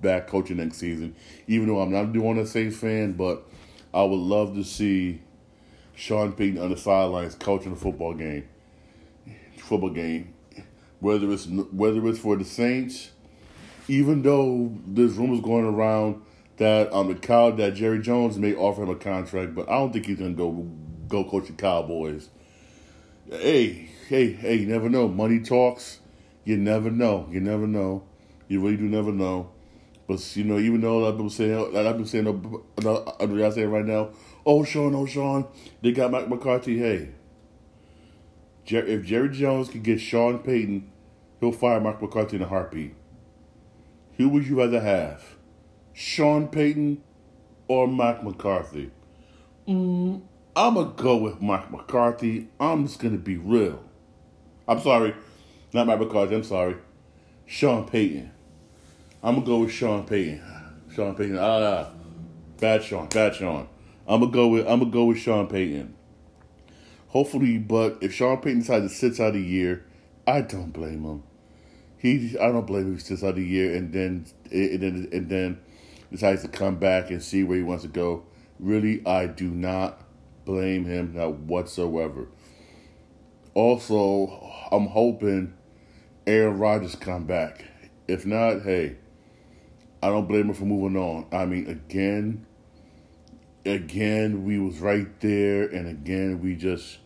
back 0.00 0.28
coaching 0.28 0.58
next 0.58 0.76
season. 0.76 1.16
Even 1.46 1.68
though 1.68 1.80
I'm 1.80 1.90
not 1.90 2.12
doing 2.12 2.38
a 2.38 2.46
Saints 2.46 2.76
fan, 2.76 3.14
but 3.14 3.48
I 3.92 4.02
would 4.02 4.20
love 4.20 4.54
to 4.54 4.62
see 4.62 5.22
Sean 5.94 6.32
Payton 6.32 6.58
on 6.58 6.70
the 6.70 6.76
sidelines 6.76 7.34
coaching 7.34 7.72
a 7.72 7.76
football 7.76 8.14
game. 8.14 8.46
Football 9.56 9.90
game, 9.90 10.32
whether 11.00 11.30
it's 11.30 11.46
whether 11.46 12.06
it's 12.06 12.18
for 12.18 12.36
the 12.36 12.44
Saints, 12.44 13.10
even 13.88 14.22
though 14.22 14.72
there's 14.86 15.14
rumors 15.14 15.40
going 15.40 15.64
around 15.64 16.22
that 16.56 16.92
um 16.92 17.08
the 17.08 17.14
cow 17.14 17.50
that 17.50 17.74
Jerry 17.74 18.00
Jones 18.00 18.38
may 18.38 18.54
offer 18.54 18.82
him 18.82 18.90
a 18.90 18.96
contract, 18.96 19.54
but 19.54 19.68
I 19.68 19.78
don't 19.78 19.92
think 19.92 20.06
he's 20.06 20.18
gonna 20.18 20.32
go 20.32 20.68
go 21.08 21.24
coach 21.24 21.46
the 21.46 21.52
Cowboys 21.52 22.28
hey, 23.30 23.88
hey, 24.08 24.32
hey, 24.32 24.54
you 24.54 24.66
never 24.66 24.88
know. 24.88 25.08
Money 25.08 25.40
talks. 25.40 26.00
You 26.44 26.56
never 26.56 26.90
know. 26.90 27.28
You 27.30 27.40
never 27.40 27.66
know. 27.66 28.04
You 28.48 28.60
really 28.60 28.76
do 28.76 28.84
never 28.84 29.12
know. 29.12 29.50
But 30.06 30.36
you 30.36 30.44
know, 30.44 30.58
even 30.58 30.80
though 30.80 30.98
a 30.98 31.00
lot 31.00 31.08
of 31.08 31.14
people 31.16 31.30
say, 31.30 31.54
like 31.56 31.86
I've 31.86 31.96
been 31.96 32.06
saying, 32.06 32.28
I 32.78 33.50
say 33.50 33.64
right 33.64 33.84
now, 33.84 34.10
oh 34.44 34.62
Sean, 34.62 34.94
oh 34.94 35.06
Sean, 35.06 35.46
they 35.82 35.90
got 35.90 36.12
Mike 36.12 36.28
McCarthy. 36.28 36.78
Hey, 36.78 37.08
if 38.68 39.04
Jerry 39.04 39.30
Jones 39.30 39.68
could 39.68 39.82
get 39.82 40.00
Sean 40.00 40.38
Payton, 40.40 40.90
he'll 41.40 41.52
fire 41.52 41.80
Mike 41.80 42.02
McCarthy 42.02 42.36
in 42.36 42.42
a 42.42 42.46
heartbeat. 42.46 42.94
Who 44.16 44.28
would 44.30 44.46
you 44.46 44.58
rather 44.58 44.80
have, 44.80 45.36
Sean 45.92 46.48
Payton 46.48 47.02
or 47.68 47.86
Mike 47.86 48.24
McCarthy? 48.24 48.90
Mm, 49.68 50.22
I'm 50.54 50.74
gonna 50.74 50.92
go 50.96 51.16
with 51.16 51.40
Mike 51.40 51.70
McCarthy. 51.70 52.48
I'm 52.58 52.86
just 52.86 52.98
gonna 52.98 53.18
be 53.18 53.36
real. 53.36 53.82
I'm 54.66 54.80
sorry, 54.80 55.14
not 55.72 55.86
Mike 55.86 56.00
McCarthy. 56.00 56.34
I'm 56.34 56.44
sorry, 56.44 56.76
Sean 57.44 57.86
Payton. 57.86 58.30
I'm 59.22 59.34
gonna 59.34 59.46
go 59.46 59.58
with 59.58 59.72
Sean 59.72 60.04
Payton. 60.06 60.42
Sean 60.94 61.14
Payton. 61.14 61.38
Ah, 61.38 61.90
bad 62.58 62.82
Sean. 62.82 63.08
Bad 63.08 63.34
Sean. 63.34 63.68
I'm 64.06 64.20
gonna 64.20 64.32
go 64.32 64.48
with 64.48 64.66
I'm 64.66 64.78
gonna 64.78 64.90
go 64.90 65.04
with 65.06 65.18
Sean 65.18 65.46
Payton. 65.46 65.94
Hopefully, 67.08 67.58
but 67.58 67.98
if 68.00 68.12
Sean 68.12 68.38
Payton 68.38 68.60
decides 68.60 68.92
to 68.92 68.96
sit 68.96 69.20
out 69.20 69.34
a 69.34 69.40
year, 69.40 69.84
I 70.26 70.40
don't 70.40 70.72
blame 70.72 71.04
him. 71.04 71.22
He 71.98 72.36
I 72.38 72.52
don't 72.52 72.66
blame 72.66 72.86
him 72.86 72.94
he 72.94 73.00
sits 73.00 73.24
out 73.24 73.38
a 73.38 73.42
year 73.42 73.74
and 73.74 73.92
then 73.92 74.26
and 74.50 74.82
then 74.82 75.08
and 75.12 75.28
then 75.28 75.60
decides 76.10 76.42
to 76.42 76.48
come 76.48 76.76
back 76.76 77.10
and 77.10 77.22
see 77.22 77.42
where 77.42 77.56
he 77.56 77.62
wants 77.62 77.84
to 77.84 77.88
go. 77.88 78.24
Really, 78.58 79.06
I 79.06 79.26
do 79.26 79.48
not 79.48 80.00
blame 80.44 80.84
him 80.84 81.14
not 81.14 81.34
whatsoever. 81.40 82.28
Also, 83.54 84.52
I'm 84.70 84.86
hoping 84.86 85.54
Aaron 86.26 86.58
Rodgers 86.58 86.94
come 86.94 87.24
back. 87.24 87.64
If 88.08 88.26
not, 88.26 88.62
hey, 88.62 88.96
I 90.02 90.08
don't 90.08 90.28
blame 90.28 90.48
him 90.48 90.54
for 90.54 90.64
moving 90.64 90.96
on. 90.96 91.26
I 91.32 91.46
mean, 91.46 91.68
again, 91.68 92.45
again, 93.66 94.44
we 94.44 94.58
was 94.58 94.78
right 94.78 95.08
there, 95.20 95.64
and 95.64 95.88
again, 95.88 96.40
we 96.40 96.54
just, 96.54 96.98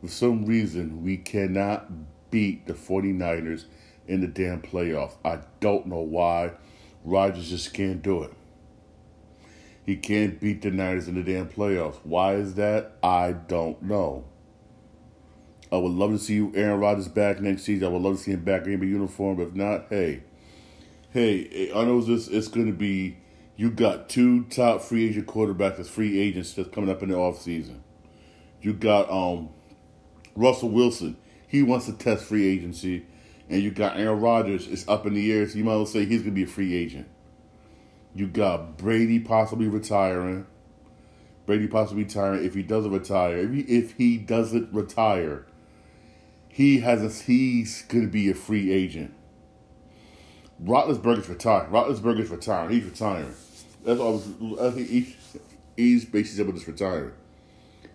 for 0.00 0.08
some 0.08 0.44
reason, 0.46 1.02
we 1.02 1.16
cannot 1.16 1.90
beat 2.30 2.66
the 2.66 2.74
49ers 2.74 3.64
in 4.06 4.20
the 4.20 4.26
damn 4.26 4.60
playoff. 4.60 5.12
I 5.24 5.40
don't 5.60 5.86
know 5.86 6.00
why. 6.00 6.52
Rodgers 7.04 7.50
just 7.50 7.74
can't 7.74 8.02
do 8.02 8.22
it. 8.22 8.32
He 9.84 9.96
can't 9.96 10.40
beat 10.40 10.62
the 10.62 10.70
Niners 10.70 11.08
in 11.08 11.14
the 11.14 11.22
damn 11.22 11.48
playoffs. 11.48 11.98
Why 12.04 12.34
is 12.36 12.54
that? 12.54 12.96
I 13.02 13.32
don't 13.32 13.82
know. 13.82 14.24
I 15.70 15.76
would 15.76 15.92
love 15.92 16.12
to 16.12 16.18
see 16.18 16.34
you, 16.34 16.52
Aaron 16.54 16.80
Rodgers 16.80 17.08
back 17.08 17.40
next 17.40 17.64
season. 17.64 17.86
I 17.86 17.90
would 17.90 18.00
love 18.00 18.16
to 18.16 18.22
see 18.22 18.30
him 18.30 18.44
back 18.44 18.66
in 18.66 18.80
the 18.80 18.86
uniform. 18.86 19.40
If 19.40 19.54
not, 19.54 19.86
hey, 19.90 20.22
hey, 21.10 21.70
I 21.74 21.84
know 21.84 22.00
this. 22.00 22.28
It's 22.28 22.48
going 22.48 22.66
to 22.66 22.72
be. 22.72 23.18
You 23.56 23.70
got 23.70 24.08
two 24.08 24.44
top 24.44 24.82
free 24.82 25.08
agent 25.08 25.28
quarterbacks 25.28 25.78
as 25.78 25.88
free 25.88 26.18
agents 26.18 26.54
that's 26.54 26.70
coming 26.70 26.90
up 26.90 27.02
in 27.02 27.10
the 27.10 27.16
off 27.16 27.40
season. 27.40 27.84
You 28.60 28.72
got 28.72 29.10
um 29.10 29.50
Russell 30.34 30.70
Wilson. 30.70 31.16
He 31.46 31.62
wants 31.62 31.86
to 31.86 31.92
test 31.92 32.24
free 32.24 32.48
agency, 32.48 33.06
and 33.48 33.62
you 33.62 33.70
got 33.70 33.96
Aaron 33.96 34.20
Rodgers. 34.20 34.66
It's 34.66 34.88
up 34.88 35.06
in 35.06 35.14
the 35.14 35.32
air, 35.32 35.48
so 35.48 35.56
you 35.56 35.64
might 35.64 35.72
as 35.72 35.76
well 35.76 35.86
say 35.86 36.04
he's 36.04 36.22
going 36.22 36.34
to 36.34 36.40
be 36.40 36.42
a 36.42 36.48
free 36.48 36.74
agent. 36.74 37.06
You 38.12 38.26
got 38.26 38.76
Brady 38.76 39.20
possibly 39.20 39.68
retiring. 39.68 40.46
Brady 41.46 41.68
possibly 41.68 42.04
retiring. 42.04 42.44
If 42.44 42.54
he 42.54 42.62
doesn't 42.62 42.90
retire, 42.90 43.38
if 43.38 43.52
he, 43.52 43.60
if 43.60 43.92
he 43.92 44.16
doesn't 44.16 44.72
retire, 44.72 45.46
he 46.48 46.80
has 46.80 47.02
a, 47.04 47.24
he's 47.24 47.82
going 47.82 48.04
to 48.04 48.10
be 48.10 48.30
a 48.30 48.34
free 48.34 48.72
agent. 48.72 49.14
Roethlisberger's 50.62 51.28
retiring. 51.28 51.70
Roethlisberger's 51.70 52.30
retiring. 52.30 52.70
He's 52.70 52.84
retiring. 52.84 53.34
That's 53.84 54.00
all. 54.00 54.08
I 54.08 54.12
was. 54.12 54.60
I 54.60 54.70
think 54.74 54.88
he's, 54.88 55.16
he's 55.76 56.04
basically 56.04 56.48
able 56.48 56.58
to 56.58 56.70
retire. 56.70 57.14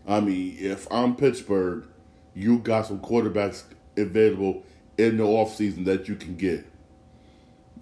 I 0.08 0.20
mean, 0.20 0.58
if 0.60 0.88
I'm 0.92 1.16
Pittsburgh, 1.16 1.86
you 2.34 2.60
got 2.60 2.88
some 2.88 3.00
quarterbacks 3.00 3.64
available 3.98 4.64
in 4.98 5.18
the 5.18 5.24
offseason 5.24 5.86
that 5.86 6.08
you 6.08 6.16
can 6.16 6.36
get. 6.36 6.66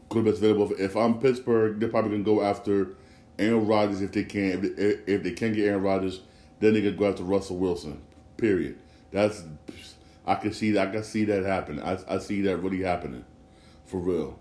Quarterbacks 0.09 0.37
available. 0.37 0.73
If 0.77 0.95
I'm 0.95 1.19
Pittsburgh, 1.19 1.79
they're 1.79 1.89
probably 1.89 2.11
gonna 2.11 2.23
go 2.23 2.41
after 2.41 2.95
Aaron 3.37 3.67
Rodgers 3.67 4.01
if 4.01 4.13
they 4.13 4.23
can. 4.23 4.51
If 4.51 4.61
they, 4.61 5.13
if 5.13 5.23
they 5.23 5.31
can 5.31 5.53
get 5.53 5.65
Aaron 5.65 5.83
Rodgers, 5.83 6.21
then 6.59 6.73
they 6.73 6.81
can 6.81 6.95
go 6.95 7.09
after 7.09 7.23
Russell 7.23 7.57
Wilson. 7.57 8.01
Period. 8.37 8.77
That's 9.11 9.43
I 10.25 10.35
can 10.35 10.53
see 10.53 10.71
that. 10.71 10.89
I 10.89 10.91
can 10.91 11.03
see 11.03 11.25
that 11.25 11.43
happen. 11.45 11.81
I 11.81 11.97
I 12.07 12.17
see 12.19 12.41
that 12.41 12.57
really 12.57 12.81
happening, 12.81 13.25
for 13.85 13.99
real. 13.99 14.39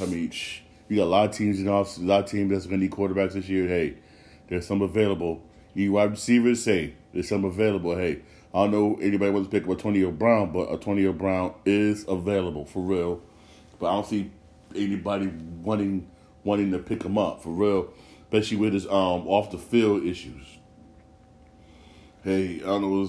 I 0.00 0.06
mean, 0.06 0.32
you 0.88 0.96
got 0.96 1.04
a 1.04 1.06
lot 1.06 1.30
of 1.30 1.36
teams 1.36 1.60
in 1.60 1.68
off, 1.68 1.96
a 1.98 2.00
lot 2.00 2.24
of 2.24 2.30
teams 2.30 2.50
that's 2.50 2.66
gonna 2.66 2.78
need 2.78 2.90
quarterbacks 2.90 3.32
this 3.32 3.48
year. 3.48 3.66
Hey, 3.68 3.96
there's 4.48 4.66
some 4.66 4.82
available. 4.82 5.42
You 5.74 5.92
wide 5.92 6.12
receivers, 6.12 6.64
hey, 6.64 6.94
there's 7.12 7.28
some 7.28 7.44
available. 7.44 7.96
Hey, 7.96 8.22
I 8.54 8.64
don't 8.64 8.70
know 8.70 8.98
anybody 9.00 9.30
wants 9.30 9.48
to 9.48 9.50
pick 9.50 9.64
up 9.64 9.70
Antonio 9.70 10.10
Brown, 10.10 10.52
but 10.52 10.70
Antonio 10.70 11.12
Brown 11.12 11.54
is 11.64 12.06
available 12.08 12.64
for 12.64 12.80
real. 12.82 13.20
But 13.78 13.88
I 13.88 13.92
don't 13.92 14.06
see 14.06 14.30
anybody 14.74 15.26
wanting 15.62 16.08
wanting 16.44 16.70
to 16.72 16.78
pick 16.78 17.02
him 17.02 17.18
up 17.18 17.42
for 17.42 17.50
real, 17.50 17.92
especially 18.24 18.56
with 18.58 18.72
his 18.72 18.86
um 18.86 19.26
off 19.26 19.50
the 19.50 19.58
field 19.58 20.04
issues. 20.04 20.44
Hey, 22.22 22.56
I 22.56 22.66
don't 22.66 22.82
know. 22.82 23.08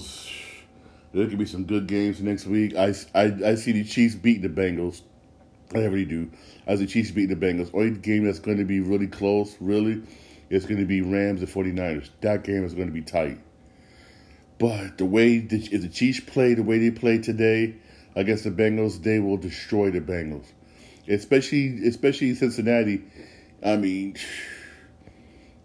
There 1.12 1.26
could 1.26 1.38
be 1.38 1.46
some 1.46 1.64
good 1.64 1.86
games 1.86 2.20
next 2.20 2.46
week. 2.46 2.76
I, 2.76 2.94
I, 3.14 3.32
I 3.44 3.54
see 3.54 3.72
the 3.72 3.82
Chiefs 3.82 4.14
beat 4.14 4.42
the 4.42 4.48
Bengals. 4.48 5.00
I 5.74 5.80
really 5.80 6.04
do. 6.04 6.30
As 6.66 6.80
the 6.80 6.86
Chiefs 6.86 7.10
beat 7.10 7.26
the 7.26 7.36
Bengals. 7.36 7.70
Only 7.74 7.98
game 7.98 8.24
that's 8.24 8.38
going 8.38 8.58
to 8.58 8.64
be 8.64 8.80
really 8.80 9.06
close, 9.06 9.56
really, 9.60 10.02
is 10.48 10.64
going 10.64 10.80
to 10.80 10.86
be 10.86 11.02
Rams 11.02 11.42
and 11.42 11.50
49ers. 11.50 12.10
That 12.22 12.44
game 12.44 12.64
is 12.64 12.74
going 12.74 12.88
to 12.88 12.92
be 12.92 13.02
tight. 13.02 13.38
But 14.58 14.98
the 14.98 15.04
way 15.04 15.38
the, 15.38 15.56
if 15.70 15.82
the 15.82 15.88
Chiefs 15.88 16.20
play 16.20 16.54
the 16.54 16.62
way 16.62 16.78
they 16.78 16.90
play 16.90 17.18
today 17.18 17.76
against 18.16 18.44
the 18.44 18.50
Bengals, 18.50 19.02
they 19.02 19.20
will 19.20 19.36
destroy 19.36 19.90
the 19.90 20.00
Bengals. 20.00 20.46
Especially 21.06 21.86
especially 21.86 22.34
Cincinnati. 22.34 23.04
I 23.64 23.76
mean, 23.76 24.16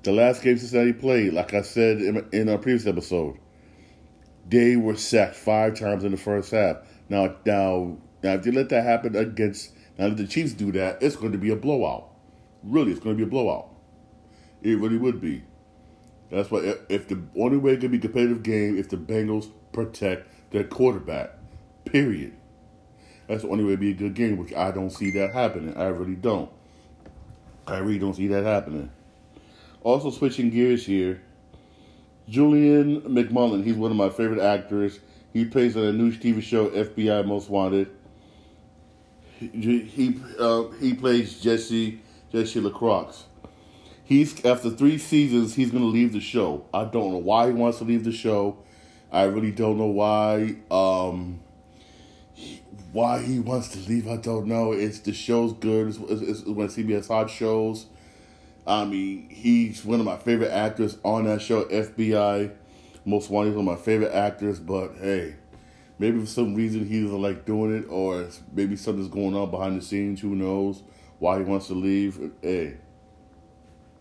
the 0.03 0.11
last 0.11 0.43
game 0.43 0.57
Cincinnati 0.57 0.93
played, 0.93 1.33
like 1.33 1.53
I 1.53 1.61
said 1.61 2.01
in, 2.01 2.27
in 2.31 2.49
our 2.49 2.57
previous 2.57 2.85
episode, 2.85 3.37
they 4.47 4.75
were 4.75 4.95
sacked 4.95 5.35
five 5.35 5.79
times 5.79 6.03
in 6.03 6.11
the 6.11 6.17
first 6.17 6.51
half. 6.51 6.77
Now, 7.09 7.35
now, 7.45 7.97
now, 8.21 8.33
if 8.33 8.45
you 8.45 8.51
let 8.51 8.69
that 8.69 8.83
happen 8.83 9.15
against 9.15 9.72
now, 9.97 10.07
if 10.07 10.17
the 10.17 10.25
Chiefs 10.25 10.53
do 10.53 10.71
that, 10.71 11.01
it's 11.01 11.15
going 11.15 11.33
to 11.33 11.37
be 11.37 11.51
a 11.51 11.55
blowout. 11.55 12.09
Really, 12.63 12.91
it's 12.91 12.99
going 12.99 13.15
to 13.15 13.23
be 13.23 13.27
a 13.27 13.29
blowout. 13.29 13.69
It 14.61 14.79
really 14.79 14.97
would 14.97 15.21
be. 15.21 15.43
That's 16.31 16.49
why 16.49 16.75
if 16.89 17.07
the 17.07 17.21
only 17.37 17.57
way 17.57 17.73
it 17.73 17.81
can 17.81 17.91
be 17.91 17.97
a 17.97 18.01
competitive 18.01 18.41
game 18.41 18.77
if 18.77 18.89
the 18.89 18.97
Bengals 18.97 19.51
protect 19.71 20.27
their 20.51 20.63
quarterback. 20.63 21.31
Period. 21.85 22.33
That's 23.27 23.43
the 23.43 23.49
only 23.49 23.63
way 23.63 23.71
to 23.71 23.77
be 23.77 23.91
a 23.91 23.93
good 23.93 24.15
game, 24.15 24.37
which 24.37 24.53
I 24.53 24.71
don't 24.71 24.89
see 24.89 25.11
that 25.11 25.33
happening. 25.33 25.77
I 25.77 25.87
really 25.87 26.15
don't. 26.15 26.49
I 27.67 27.77
really 27.77 27.99
don't 27.99 28.15
see 28.15 28.27
that 28.27 28.43
happening. 28.43 28.89
Also, 29.83 30.09
switching 30.09 30.49
gears 30.49 30.85
here, 30.85 31.21
Julian 32.27 33.01
McMahon. 33.01 33.63
He's 33.63 33.75
one 33.75 33.91
of 33.91 33.97
my 33.97 34.09
favorite 34.09 34.41
actors. 34.41 34.99
He 35.33 35.45
plays 35.45 35.77
on 35.77 35.83
a 35.83 35.93
new 35.93 36.11
TV 36.11 36.41
show, 36.41 36.69
FBI 36.69 37.25
Most 37.25 37.49
Wanted. 37.49 37.89
He 39.49 39.81
he, 39.81 40.19
uh, 40.39 40.63
he 40.79 40.93
plays 40.93 41.39
Jesse 41.39 42.01
Jesse 42.31 42.59
LaCroix. 42.59 43.11
He's 44.03 44.43
after 44.45 44.69
three 44.69 44.97
seasons, 44.97 45.55
he's 45.55 45.71
going 45.71 45.83
to 45.83 45.89
leave 45.89 46.13
the 46.13 46.19
show. 46.19 46.65
I 46.73 46.83
don't 46.85 47.11
know 47.11 47.17
why 47.17 47.47
he 47.47 47.53
wants 47.53 47.77
to 47.79 47.83
leave 47.83 48.03
the 48.03 48.11
show. 48.11 48.57
I 49.11 49.23
really 49.23 49.51
don't 49.51 49.77
know 49.77 49.85
why. 49.85 50.55
Um, 50.69 51.39
why 52.91 53.21
he 53.21 53.39
wants 53.39 53.69
to 53.69 53.79
leave, 53.79 54.07
I 54.07 54.17
don't 54.17 54.45
know. 54.45 54.71
It's 54.71 54.99
the 54.99 55.13
show's 55.13 55.53
good. 55.53 55.87
It's, 55.87 55.97
it's, 55.97 56.21
it's 56.21 56.45
when 56.45 56.67
CBS 56.67 57.07
Hot 57.07 57.29
shows. 57.29 57.87
I 58.65 58.85
mean, 58.85 59.29
he's 59.29 59.83
one 59.83 59.99
of 59.99 60.05
my 60.05 60.17
favorite 60.17 60.51
actors 60.51 60.97
on 61.03 61.25
that 61.25 61.41
show, 61.41 61.65
FBI. 61.65 62.51
Most 63.05 63.29
Wanted, 63.29 63.55
one 63.55 63.67
of 63.67 63.79
my 63.79 63.83
favorite 63.83 64.13
actors. 64.13 64.59
But 64.59 64.93
hey, 65.01 65.35
maybe 65.99 66.19
for 66.19 66.25
some 66.25 66.55
reason 66.55 66.85
he 66.85 67.01
doesn't 67.01 67.21
like 67.21 67.45
doing 67.45 67.77
it, 67.77 67.85
or 67.89 68.27
maybe 68.53 68.75
something's 68.75 69.07
going 69.07 69.35
on 69.35 69.51
behind 69.51 69.79
the 69.79 69.85
scenes. 69.85 70.21
Who 70.21 70.35
knows 70.35 70.83
why 71.19 71.37
he 71.37 71.43
wants 71.43 71.67
to 71.67 71.73
leave? 71.73 72.31
Hey, 72.41 72.77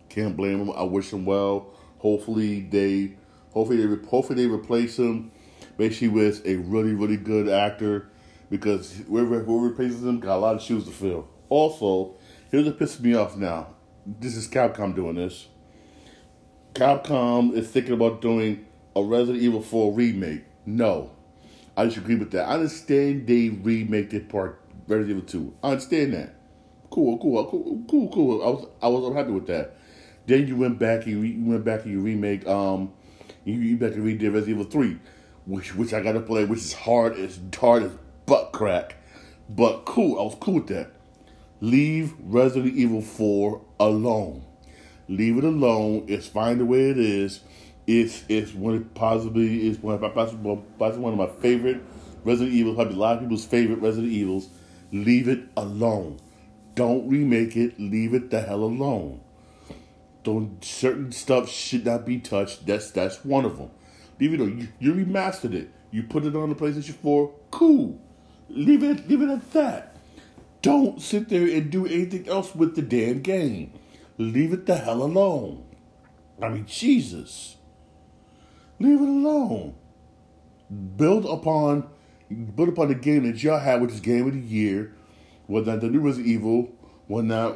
can't 0.09 0.37
blame 0.37 0.61
him. 0.61 0.73
I 0.73 0.83
wish 0.83 1.13
him 1.13 1.25
well. 1.25 1.75
Hopefully 1.99 2.61
they, 2.61 3.17
hopefully 3.53 3.85
they, 3.85 4.07
hopefully 4.07 4.43
they 4.43 4.51
replace 4.51 4.99
him, 4.99 5.31
basically 5.77 6.09
with 6.09 6.47
a 6.47 6.57
really 6.57 6.95
really 6.95 7.17
good 7.17 7.49
actor, 7.49 8.11
because 8.51 9.01
whoever, 9.09 9.41
whoever 9.41 9.69
replaces 9.69 10.03
him 10.03 10.21
got 10.21 10.37
a 10.37 10.41
lot 10.41 10.57
of 10.57 10.63
shoes 10.63 10.85
to 10.85 10.91
fill. 10.91 11.29
Also, 11.49 12.15
here's 12.51 12.65
what 12.65 12.79
pisses 12.79 13.01
me 13.01 13.15
off 13.15 13.37
now 13.37 13.69
this 14.07 14.37
is 14.37 14.49
Capcom 14.49 14.95
doing 14.95 15.17
this. 15.17 15.49
Capcom 16.75 17.53
is 17.55 17.69
thinking 17.69 17.93
about 17.93 18.21
doing 18.21 18.67
a 18.97 19.03
Resident 19.03 19.43
Evil 19.43 19.63
4 19.63 19.93
remake. 19.93 20.45
No. 20.67 21.11
I 21.77 21.85
disagree 21.85 22.17
with 22.17 22.31
that. 22.33 22.49
I 22.49 22.55
understand 22.55 23.27
they 23.27 23.49
remake 23.49 24.11
the 24.11 24.21
part 24.21 24.61
Resident 24.87 25.11
Evil 25.11 25.29
2. 25.29 25.55
I 25.63 25.71
understand 25.71 26.15
that. 26.15 26.35
Cool, 26.91 27.19
cool, 27.19 27.47
cool, 27.47 27.85
cool, 27.89 28.09
cool. 28.13 28.43
I 28.43 28.51
was 28.51 28.67
I 28.83 28.89
was 28.89 29.05
unhappy 29.05 29.31
with 29.31 29.47
that. 29.47 29.77
Then 30.27 30.47
you 30.47 30.57
went 30.57 30.79
back 30.79 31.07
and 31.07 31.27
you 31.27 31.51
went 31.51 31.65
back 31.65 31.85
and 31.85 31.93
you 31.93 32.01
remake 32.01 32.47
um 32.47 32.93
you, 33.45 33.55
you 33.55 33.77
back 33.77 33.93
and 33.93 34.05
redid 34.05 34.33
Resident 34.33 34.61
Evil 34.61 34.65
3, 34.65 34.99
which 35.47 35.75
which 35.75 35.95
I 35.95 36.03
gotta 36.03 36.21
play, 36.21 36.45
which 36.45 36.61
is 36.61 36.75
hard 36.75 37.17
as 37.17 37.41
hard 37.59 37.85
as 37.85 37.93
butt 38.27 38.53
crack. 38.53 38.97
But 39.49 39.85
cool, 39.85 40.19
I 40.19 40.23
was 40.23 40.37
cool 40.39 40.55
with 40.55 40.69
that. 40.69 40.91
Leave 41.61 42.15
Resident 42.21 42.75
Evil 42.75 43.01
4 43.01 43.61
alone. 43.81 44.45
Leave 45.09 45.39
it 45.39 45.45
alone. 45.45 46.05
It's 46.09 46.27
fine 46.27 46.59
the 46.59 46.65
way 46.65 46.91
it 46.91 46.99
is. 46.99 47.41
It's 47.87 48.25
it's 48.29 48.55
one 48.55 48.85
possibly 48.95 49.69
is 49.69 49.79
one 49.79 50.03
of 50.03 50.15
possibly, 50.15 50.63
possibly 50.79 51.03
one 51.03 51.13
of 51.15 51.19
my 51.19 51.41
favorite 51.41 51.83
Resident 52.25 52.55
Evils. 52.55 52.77
Probably 52.77 52.95
a 52.95 52.99
lot 52.99 53.15
of 53.17 53.21
people's 53.21 53.45
favorite 53.45 53.81
Resident 53.81 54.13
Evils. 54.13 54.49
Leave 54.93 55.29
it 55.29 55.41
alone. 55.57 56.21
Don't 56.75 57.09
remake 57.09 57.57
it. 57.57 57.79
Leave 57.81 58.15
it 58.15 58.31
the 58.31 58.41
hell 58.41 58.63
alone. 58.63 59.21
Don't 60.23 60.65
certain 60.65 61.11
stuff 61.11 61.49
should 61.49 61.85
not 61.85 62.07
be 62.07 62.19
touched. 62.19 62.67
That's 62.67 62.91
that's 62.93 63.25
one 63.25 63.45
of 63.45 63.59
them. 63.59 63.71
Leave 64.21 64.35
it 64.35 64.41
alone. 64.41 64.69
You, 64.81 64.95
you 64.95 65.05
remastered 65.05 65.53
it. 65.53 65.71
You 65.91 66.05
put 66.05 66.25
it 66.25 66.37
on 66.37 66.49
the 66.49 66.55
PlayStation 66.55 66.95
4. 66.95 67.35
Cool. 67.51 68.01
Leave 68.49 68.85
it 68.85 69.09
leave 69.09 69.23
it 69.23 69.29
at 69.29 69.53
that. 69.53 69.97
Don't 70.63 71.03
sit 71.03 71.29
there 71.29 71.43
and 71.43 71.71
do 71.71 71.87
anything 71.87 72.29
else 72.29 72.55
with 72.55 72.77
the 72.77 72.83
damn 72.83 73.21
game. 73.21 73.73
Leave 74.19 74.53
it 74.53 74.67
the 74.67 74.77
hell 74.77 75.03
alone. 75.03 75.65
I 76.41 76.49
mean, 76.49 76.67
Jesus. 76.67 77.57
Leave 78.79 79.01
it 79.01 79.09
alone. 79.09 79.75
Build 80.97 81.27
upon 81.27 81.89
build 82.57 82.71
upon 82.71 82.89
the 82.89 82.95
game 82.95 83.25
that 83.25 83.43
y'all 83.43 83.59
had, 83.59 83.81
which 83.83 83.93
is 83.93 84.01
game 84.01 84.27
of 84.27 84.33
the 84.33 84.41
year. 84.41 84.95
Not 85.49 85.81
the 85.81 85.89
new 85.89 86.01
Resident 86.01 86.29
Evil, 86.29 86.73
one 87.07 87.29
that 87.29 87.51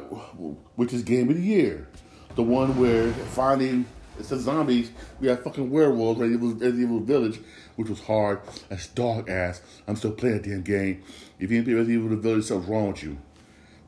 which 0.75 0.93
is 0.93 1.01
game 1.01 1.29
of 1.29 1.35
the 1.35 1.41
year. 1.41 1.87
The 2.35 2.43
one 2.43 2.77
where 2.79 3.11
finding 3.11 3.85
it's 4.19 4.29
the 4.29 4.37
zombies. 4.37 4.91
We 5.19 5.27
had 5.27 5.43
fucking 5.43 5.69
werewolves, 5.69 6.19
Resident 6.19 6.43
Evil, 6.43 6.53
Resident 6.55 6.81
Evil 6.81 6.99
Village, 6.99 7.39
which 7.75 7.89
was 7.89 8.01
hard 8.01 8.41
as 8.69 8.87
dog 8.87 9.29
ass. 9.29 9.61
I'm 9.87 9.95
still 9.95 10.11
playing 10.11 10.41
that 10.41 10.49
damn 10.49 10.63
game. 10.63 11.03
If 11.39 11.51
you 11.51 11.57
didn't 11.57 11.65
play 11.65 11.73
Resident 11.73 12.03
Evil 12.03 12.15
the 12.15 12.21
Village, 12.21 12.45
something's 12.45 12.69
wrong 12.69 12.87
with 12.89 13.03
you. 13.03 13.17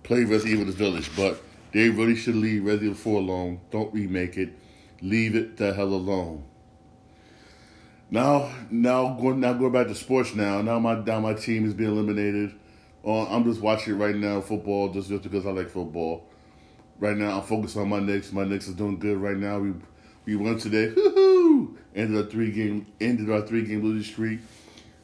Play 0.03 0.23
Resident 0.23 0.53
Evil 0.53 0.65
the 0.65 0.71
Village, 0.71 1.09
but 1.15 1.41
they 1.71 1.89
really 1.89 2.15
should 2.15 2.35
leave 2.35 2.63
Resident 2.63 2.91
Evil 2.91 3.13
4 3.13 3.19
alone. 3.21 3.61
Don't 3.71 3.93
remake 3.93 4.37
it. 4.37 4.53
Leave 5.01 5.35
it 5.35 5.57
the 5.57 5.73
hell 5.73 5.87
alone. 5.87 6.43
Now, 8.11 8.51
now 8.71 9.13
going 9.13 9.39
now 9.39 9.53
going 9.53 9.71
back 9.71 9.87
to 9.87 9.95
sports. 9.95 10.33
Now, 10.33 10.61
now 10.61 10.79
my 10.79 10.95
now 10.95 11.19
my 11.19 11.33
team 11.33 11.65
is 11.65 11.73
being 11.73 11.91
eliminated. 11.91 12.53
Uh, 13.05 13.23
I'm 13.25 13.43
just 13.43 13.61
watching 13.61 13.97
right 13.97 14.15
now 14.15 14.41
football 14.41 14.91
just 14.91 15.09
just 15.09 15.23
because 15.23 15.45
I 15.45 15.51
like 15.51 15.69
football. 15.69 16.25
Right 16.99 17.15
now, 17.15 17.39
I'm 17.39 17.45
focused 17.45 17.77
on 17.77 17.87
my 17.87 17.99
Knicks. 17.99 18.31
My 18.31 18.43
Knicks 18.43 18.67
is 18.67 18.73
doing 18.73 18.97
good 18.97 19.17
right 19.17 19.37
now. 19.37 19.59
We 19.59 19.73
we 20.25 20.35
won 20.35 20.57
today. 20.57 20.91
Woo-hoo! 20.95 21.77
Ended 21.95 22.17
our 22.17 22.29
three 22.29 22.51
game 22.51 22.87
ended 22.99 23.29
our 23.29 23.41
three 23.41 23.63
game 23.63 23.83
losing 23.83 24.11
streak. 24.11 24.39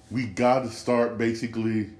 We 0.09 0.25
got 0.25 0.63
to 0.63 0.69
start 0.69 1.17
basically. 1.17 1.91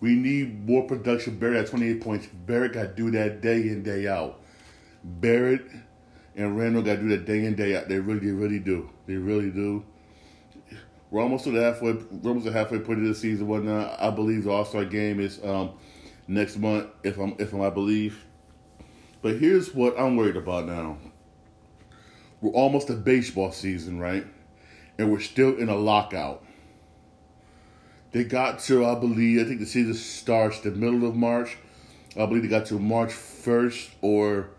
We 0.00 0.14
need 0.14 0.66
more 0.66 0.86
production. 0.86 1.38
Barrett 1.38 1.64
at 1.64 1.70
28 1.70 2.00
points. 2.02 2.26
Barrett 2.46 2.74
got 2.74 2.82
to 2.82 2.88
do 2.88 3.10
that 3.12 3.40
day 3.40 3.62
in 3.62 3.82
day 3.82 4.06
out. 4.06 4.40
Barrett 5.02 5.66
and 6.34 6.56
Randle 6.58 6.82
got 6.82 6.96
to 6.96 7.02
do 7.02 7.08
that 7.08 7.24
day 7.24 7.44
in 7.44 7.54
day 7.56 7.76
out. 7.76 7.88
They 7.88 7.98
really, 7.98 8.20
they 8.20 8.32
really 8.32 8.58
do. 8.58 8.90
They 9.06 9.14
really 9.14 9.50
do. 9.50 9.84
We're 11.10 11.22
almost 11.22 11.44
to 11.44 11.50
the 11.50 11.62
halfway. 11.62 11.92
We're 11.92 12.30
almost 12.30 12.46
the 12.46 12.52
halfway 12.52 12.78
point 12.80 13.00
of 13.00 13.06
the 13.06 13.14
season. 13.14 13.46
Whatnot. 13.46 14.00
I 14.00 14.10
believe 14.10 14.44
the 14.44 14.50
All 14.50 14.64
Star 14.64 14.84
game 14.84 15.20
is 15.20 15.42
um, 15.44 15.72
next 16.26 16.56
month. 16.56 16.88
If 17.02 17.18
I'm, 17.18 17.34
if 17.38 17.52
I'm, 17.52 17.62
I 17.62 17.70
believe. 17.70 18.24
But 19.22 19.38
here's 19.38 19.74
what 19.74 19.98
I'm 19.98 20.16
worried 20.16 20.36
about 20.36 20.66
now. 20.66 20.98
We're 22.40 22.52
almost 22.52 22.88
to 22.88 22.94
baseball 22.94 23.50
season, 23.50 23.98
right? 23.98 24.26
And 24.98 25.10
we're 25.10 25.20
still 25.20 25.56
in 25.56 25.68
a 25.68 25.76
lockout. 25.76 26.44
They 28.12 28.24
got 28.24 28.60
to, 28.60 28.84
I 28.84 28.94
believe, 28.94 29.40
I 29.40 29.44
think 29.44 29.60
the 29.60 29.66
season 29.66 29.94
starts 29.94 30.60
the 30.60 30.70
middle 30.70 31.06
of 31.08 31.16
March. 31.16 31.56
I 32.18 32.24
believe 32.26 32.42
they 32.42 32.48
got 32.48 32.66
to 32.66 32.78
March 32.78 33.12
first, 33.12 33.90
or, 34.00 34.50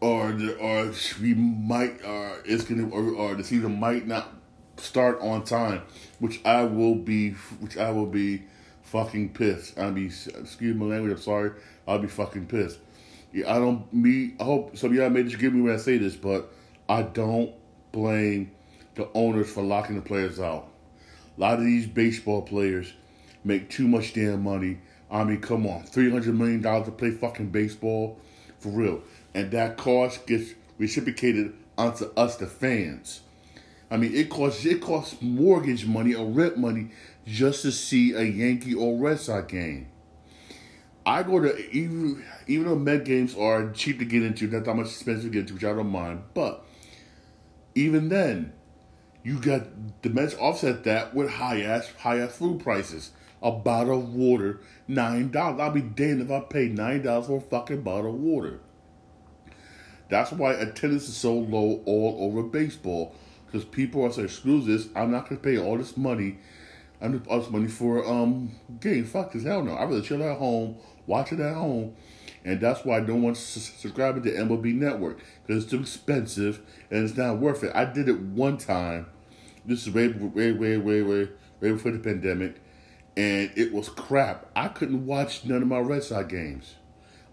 or, 0.00 0.36
or 0.60 0.92
we 1.20 1.34
might, 1.34 2.04
or 2.04 2.42
it's 2.44 2.64
gonna, 2.64 2.88
or, 2.88 3.14
or 3.14 3.34
the 3.34 3.44
season 3.44 3.78
might 3.78 4.06
not 4.06 4.34
start 4.78 5.20
on 5.20 5.44
time, 5.44 5.82
which 6.18 6.44
I 6.44 6.64
will 6.64 6.94
be, 6.94 7.30
which 7.60 7.76
I 7.76 7.90
will 7.90 8.06
be 8.06 8.42
fucking 8.82 9.30
pissed. 9.30 9.78
I'll 9.78 9.92
be, 9.92 10.06
excuse 10.06 10.76
my 10.76 10.86
language. 10.86 11.12
I'm 11.12 11.20
sorry. 11.20 11.52
I'll 11.86 11.98
be 11.98 12.08
fucking 12.08 12.46
pissed. 12.46 12.78
Yeah, 13.32 13.54
I 13.54 13.58
don't. 13.58 13.92
Me. 13.92 14.34
I 14.40 14.44
hope 14.44 14.76
some 14.76 14.90
of 14.90 14.96
y'all 14.96 15.10
may 15.10 15.28
forgive 15.28 15.52
me 15.52 15.62
when 15.62 15.74
I 15.74 15.78
say 15.78 15.98
this, 15.98 16.16
but 16.16 16.52
I 16.88 17.02
don't 17.02 17.52
blame 17.92 18.52
the 18.94 19.08
owners 19.14 19.50
for 19.50 19.62
locking 19.62 19.96
the 19.96 20.02
players 20.02 20.40
out. 20.40 20.68
A 21.36 21.40
lot 21.40 21.58
of 21.58 21.64
these 21.64 21.86
baseball 21.86 22.42
players 22.42 22.92
make 23.44 23.68
too 23.68 23.86
much 23.88 24.14
damn 24.14 24.42
money. 24.42 24.78
I 25.10 25.22
mean, 25.24 25.40
come 25.40 25.66
on, 25.66 25.82
three 25.82 26.10
hundred 26.10 26.34
million 26.34 26.62
dollars 26.62 26.86
to 26.86 26.92
play 26.92 27.10
fucking 27.10 27.50
baseball, 27.50 28.18
for 28.58 28.70
real, 28.70 29.02
and 29.34 29.50
that 29.52 29.76
cost 29.76 30.26
gets 30.26 30.52
reciprocated 30.78 31.52
onto 31.78 32.06
us, 32.16 32.36
the 32.36 32.46
fans. 32.46 33.20
I 33.90 33.96
mean, 33.96 34.14
it 34.14 34.28
costs 34.30 34.64
it 34.64 34.80
costs 34.80 35.20
mortgage 35.20 35.86
money 35.86 36.14
or 36.14 36.26
rent 36.26 36.56
money 36.56 36.90
just 37.24 37.62
to 37.62 37.72
see 37.72 38.12
a 38.14 38.22
Yankee 38.22 38.74
or 38.74 38.98
Red 38.98 39.20
Sox 39.20 39.50
game. 39.50 39.88
I 41.04 41.22
go 41.22 41.38
to 41.40 41.56
even 41.70 42.24
even 42.48 42.66
though 42.66 42.74
Met 42.74 43.04
games 43.04 43.36
are 43.36 43.70
cheap 43.70 44.00
to 44.00 44.04
get 44.04 44.24
into, 44.24 44.48
not 44.48 44.64
that 44.64 44.74
much 44.74 44.86
expensive 44.86 45.24
to 45.24 45.30
get 45.30 45.40
into, 45.42 45.54
which 45.54 45.64
I 45.64 45.72
don't 45.72 45.90
mind. 45.90 46.24
But 46.34 46.64
even 47.76 48.08
then, 48.08 48.52
you 49.22 49.38
got 49.38 50.02
the 50.02 50.10
Mets 50.10 50.34
offset 50.34 50.82
that 50.84 51.14
with 51.14 51.30
high 51.30 51.62
ass 51.62 51.92
high 51.98 52.18
ass 52.18 52.36
food 52.36 52.60
prices. 52.60 53.12
A 53.40 53.52
bottle 53.52 54.00
of 54.00 54.14
water, 54.14 54.60
nine 54.88 55.30
dollars. 55.30 55.60
I'll 55.60 55.70
be 55.70 55.82
damned 55.82 56.22
if 56.22 56.30
I 56.30 56.40
paid 56.40 56.74
nine 56.74 57.02
dollars 57.02 57.26
for 57.26 57.36
a 57.36 57.40
fucking 57.40 57.82
bottle 57.82 58.14
of 58.14 58.20
water. 58.20 58.58
That's 60.08 60.32
why 60.32 60.54
attendance 60.54 61.08
is 61.08 61.16
so 61.16 61.34
low 61.34 61.82
all 61.84 62.16
over 62.20 62.42
baseball. 62.42 63.14
Because 63.46 63.64
people 63.64 64.04
are 64.04 64.12
saying, 64.12 64.28
screw 64.28 64.60
this, 64.60 64.88
I'm 64.94 65.10
not 65.10 65.28
gonna 65.28 65.40
pay 65.40 65.58
all 65.58 65.78
this 65.78 65.96
money. 65.96 66.38
I'm 67.00 67.22
all 67.28 67.40
this 67.40 67.50
money 67.50 67.68
for 67.68 68.06
um 68.06 68.52
game. 68.80 69.04
Fuck 69.04 69.32
this, 69.32 69.44
hell 69.44 69.62
no. 69.62 69.72
I 69.72 69.84
rather 69.84 70.00
chill 70.00 70.22
at 70.22 70.38
home, 70.38 70.76
watch 71.06 71.32
it 71.32 71.40
at 71.40 71.54
home, 71.54 71.94
and 72.44 72.60
that's 72.60 72.84
why 72.84 73.00
no 73.00 73.16
one's 73.16 73.38
subscribing 73.38 74.22
to 74.22 74.32
MLB 74.32 74.74
Network 74.74 75.20
because 75.46 75.62
it's 75.62 75.70
too 75.70 75.80
expensive 75.80 76.60
and 76.90 77.04
it's 77.04 77.16
not 77.16 77.38
worth 77.38 77.62
it. 77.64 77.72
I 77.74 77.84
did 77.84 78.08
it 78.08 78.20
one 78.20 78.56
time. 78.56 79.06
This 79.64 79.86
is 79.86 79.92
way, 79.92 80.08
way, 80.08 80.52
way, 80.52 80.76
way, 80.76 81.02
way, 81.02 81.28
way 81.60 81.72
before 81.72 81.90
the 81.90 81.98
pandemic, 81.98 82.60
and 83.16 83.50
it 83.56 83.72
was 83.72 83.88
crap. 83.88 84.46
I 84.54 84.68
couldn't 84.68 85.06
watch 85.06 85.44
none 85.44 85.62
of 85.62 85.68
my 85.68 85.80
Red 85.80 86.04
Sox 86.04 86.28
games. 86.28 86.76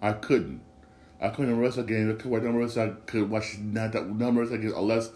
I 0.01 0.13
couldn't. 0.13 0.61
I 1.21 1.29
couldn't 1.29 1.61
watch 1.61 1.77
a 1.77 1.83
game. 1.83 2.09
I 2.09 2.13
couldn't 2.13 2.31
watch 2.31 2.43
Red 2.43 2.71
Sox. 2.71 3.01
Could 3.05 3.29
watch 3.29 3.59
not 3.59 3.93
that 3.93 4.07
number 4.09 4.41
of 4.41 4.49
Red 4.49 4.61
Sox 4.61 4.61
games 4.63 4.73
unless 4.75 5.09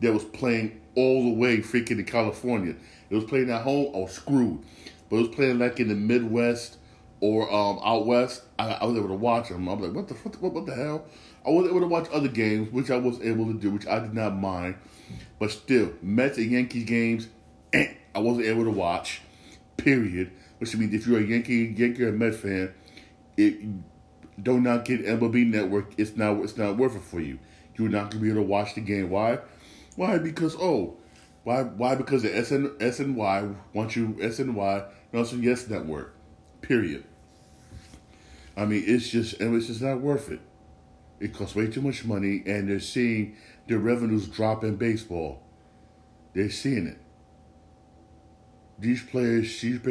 they 0.00 0.10
was 0.10 0.24
playing 0.24 0.80
all 0.94 1.24
the 1.24 1.34
way 1.34 1.58
freaking 1.58 1.98
in 1.98 2.04
California. 2.04 2.74
It 3.08 3.14
was 3.14 3.24
playing 3.24 3.50
at 3.50 3.62
home. 3.62 3.92
I 3.94 3.98
was 3.98 4.12
screwed. 4.12 4.62
But 5.08 5.16
it 5.16 5.18
was 5.20 5.28
playing 5.34 5.58
like 5.58 5.80
in 5.80 5.88
the 5.88 5.94
Midwest 5.94 6.78
or 7.20 7.52
um, 7.52 7.78
out 7.84 8.06
west. 8.06 8.42
I, 8.58 8.72
I 8.72 8.84
was 8.84 8.96
able 8.96 9.08
to 9.08 9.14
watch 9.14 9.48
them. 9.48 9.68
I'm 9.68 9.80
like, 9.80 9.92
what 9.92 10.08
the 10.08 10.14
what, 10.14 10.52
what 10.52 10.66
the 10.66 10.74
hell? 10.74 11.04
I 11.46 11.50
was 11.50 11.68
able 11.68 11.80
to 11.80 11.86
watch 11.86 12.08
other 12.12 12.28
games, 12.28 12.70
which 12.72 12.90
I 12.90 12.96
was 12.96 13.20
able 13.22 13.46
to 13.46 13.54
do, 13.54 13.70
which 13.70 13.86
I 13.86 14.00
did 14.00 14.14
not 14.14 14.36
mind. 14.36 14.76
But 15.38 15.50
still, 15.50 15.92
Mets 16.02 16.36
and 16.36 16.50
Yankees 16.50 16.84
games, 16.84 17.28
eh, 17.72 17.94
I 18.14 18.18
wasn't 18.18 18.46
able 18.46 18.64
to 18.64 18.70
watch. 18.70 19.22
Period. 19.76 20.30
Which 20.58 20.76
means 20.76 20.92
if 20.92 21.06
you're 21.06 21.20
a 21.20 21.22
Yankee, 21.22 21.74
Yankee 21.76 22.04
or 22.04 22.12
Met 22.12 22.34
fan, 22.34 22.74
it 23.36 23.58
do 24.42 24.60
not 24.60 24.84
get 24.84 25.04
MLB 25.04 25.46
Network. 25.46 25.92
It's 25.96 26.16
not 26.16 26.36
it's 26.42 26.56
not 26.56 26.76
worth 26.76 26.96
it 26.96 27.02
for 27.02 27.20
you. 27.20 27.38
You're 27.76 27.88
not 27.88 28.10
gonna 28.10 28.22
be 28.22 28.30
able 28.30 28.42
to 28.42 28.46
watch 28.46 28.74
the 28.74 28.82
game. 28.82 29.08
Why? 29.10 29.38
Why? 30.00 30.16
Because 30.16 30.56
oh, 30.58 30.96
why? 31.44 31.62
Why? 31.62 31.94
Because 31.94 32.22
the 32.22 32.30
SN 32.42 32.68
SNY 32.78 33.54
wants 33.74 33.96
you 33.96 34.16
SNY 34.18 34.86
Nelson 35.12 35.42
Yes 35.42 35.68
Network. 35.68 36.14
Period. 36.62 37.04
I 38.56 38.64
mean, 38.64 38.82
it's 38.86 39.10
just 39.10 39.38
and 39.42 39.54
it's 39.54 39.66
just 39.66 39.82
not 39.82 40.00
worth 40.00 40.30
it. 40.30 40.40
It 41.20 41.34
costs 41.34 41.54
way 41.54 41.66
too 41.66 41.82
much 41.82 42.06
money, 42.06 42.42
and 42.46 42.70
they're 42.70 42.80
seeing 42.80 43.36
their 43.66 43.78
revenues 43.78 44.26
drop 44.26 44.64
in 44.64 44.76
baseball. 44.76 45.42
They're 46.32 46.48
seeing 46.48 46.86
it. 46.86 46.98
These 48.78 49.02
players, 49.02 49.60
these 49.60 49.82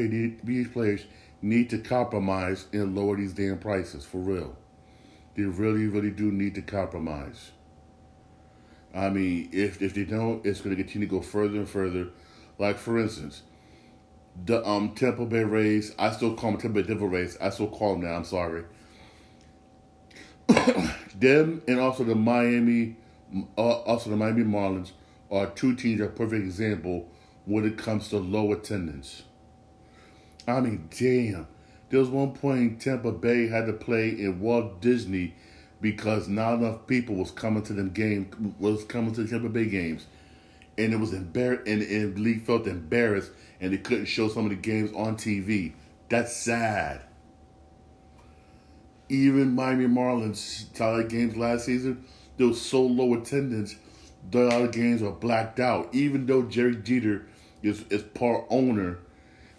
these 0.43 0.69
players 0.69 1.05
need 1.43 1.69
to 1.69 1.77
compromise 1.77 2.65
and 2.73 2.95
lower 2.95 3.15
these 3.15 3.33
damn 3.33 3.59
prices 3.59 4.05
for 4.05 4.17
real. 4.17 4.57
They 5.35 5.43
really, 5.43 5.85
really 5.85 6.09
do 6.09 6.31
need 6.31 6.55
to 6.55 6.63
compromise. 6.63 7.51
I 8.93 9.09
mean, 9.09 9.49
if 9.51 9.81
if 9.81 9.93
they 9.93 10.03
don't, 10.03 10.45
it's 10.45 10.61
going 10.61 10.75
to 10.75 10.81
continue 10.81 11.07
to 11.07 11.11
go 11.11 11.21
further 11.21 11.57
and 11.59 11.69
further. 11.69 12.07
Like 12.57 12.77
for 12.77 12.97
instance, 12.99 13.43
the 14.45 14.65
um 14.67 14.93
Tampa 14.95 15.25
Bay 15.25 15.43
Rays. 15.43 15.93
I 15.99 16.11
still 16.11 16.35
call 16.35 16.51
them 16.51 16.61
Tampa 16.61 16.81
Bay 16.81 16.87
Devil 16.87 17.07
Rays. 17.07 17.37
I 17.39 17.49
still 17.49 17.69
call 17.69 17.93
them 17.93 18.01
that. 18.01 18.13
I'm 18.13 18.23
sorry. 18.23 18.63
them 21.15 21.61
and 21.67 21.79
also 21.79 22.03
the 22.03 22.15
Miami, 22.15 22.95
uh, 23.57 23.61
also 23.61 24.09
the 24.09 24.15
Miami 24.15 24.43
Marlins 24.43 24.91
are 25.31 25.47
two 25.47 25.75
teams 25.75 26.01
are 26.01 26.07
perfect 26.07 26.43
example 26.43 27.07
when 27.45 27.65
it 27.65 27.77
comes 27.77 28.09
to 28.09 28.17
low 28.17 28.51
attendance. 28.51 29.23
I 30.47 30.59
mean, 30.61 30.89
damn. 30.97 31.47
There 31.89 31.99
was 31.99 32.09
one 32.09 32.33
point 32.33 32.81
Tampa 32.81 33.11
Bay 33.11 33.47
had 33.47 33.65
to 33.65 33.73
play 33.73 34.09
in 34.09 34.39
Walt 34.39 34.79
Disney 34.81 35.33
because 35.81 36.27
not 36.27 36.55
enough 36.55 36.87
people 36.87 37.15
was 37.15 37.31
coming 37.31 37.63
to 37.63 37.73
them 37.73 37.89
game 37.89 38.55
was 38.59 38.83
coming 38.83 39.13
to 39.13 39.23
the 39.23 39.29
Tampa 39.29 39.49
Bay 39.49 39.65
games, 39.65 40.07
and 40.77 40.93
it 40.93 40.97
was 40.97 41.13
embarrassed 41.13 41.67
and, 41.67 41.81
and 41.81 42.15
the 42.15 42.21
league 42.21 42.45
felt 42.45 42.67
embarrassed 42.67 43.31
and 43.61 43.73
they 43.73 43.77
couldn't 43.77 44.05
show 44.05 44.29
some 44.29 44.45
of 44.45 44.49
the 44.49 44.55
games 44.55 44.91
on 44.95 45.15
TV. 45.15 45.73
That's 46.07 46.35
sad. 46.35 47.01
Even 49.09 49.55
Miami 49.55 49.85
Marlins 49.85 50.71
Tyler 50.73 51.03
games 51.03 51.35
last 51.35 51.65
season, 51.65 52.05
there 52.37 52.47
was 52.47 52.61
so 52.61 52.81
low 52.81 53.13
attendance, 53.15 53.75
the 54.31 54.47
other 54.47 54.67
games 54.67 55.01
were 55.01 55.11
blacked 55.11 55.59
out. 55.59 55.89
Even 55.93 56.25
though 56.25 56.43
Jerry 56.43 56.75
Jeter 56.75 57.25
is 57.61 57.83
is 57.89 58.03
part 58.03 58.45
owner, 58.49 58.99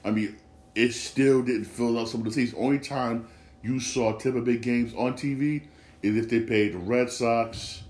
I 0.05 0.11
mean, 0.11 0.37
it 0.75 0.93
still 0.93 1.43
didn't 1.43 1.65
fill 1.65 1.99
out 1.99 2.09
some 2.09 2.21
of 2.21 2.27
the 2.27 2.33
seats. 2.33 2.55
Only 2.57 2.79
time 2.79 3.29
you 3.63 3.81
saw 3.81 4.17
Tampa 4.17 4.41
Bay 4.41 4.57
games 4.57 4.95
on 4.95 5.15
TV 5.15 5.65
is 6.03 6.17
if 6.17 6.29
they 6.29 6.41
paid 6.41 6.75
the 6.75 6.79
Red 6.79 7.11
Sox, 7.11 7.83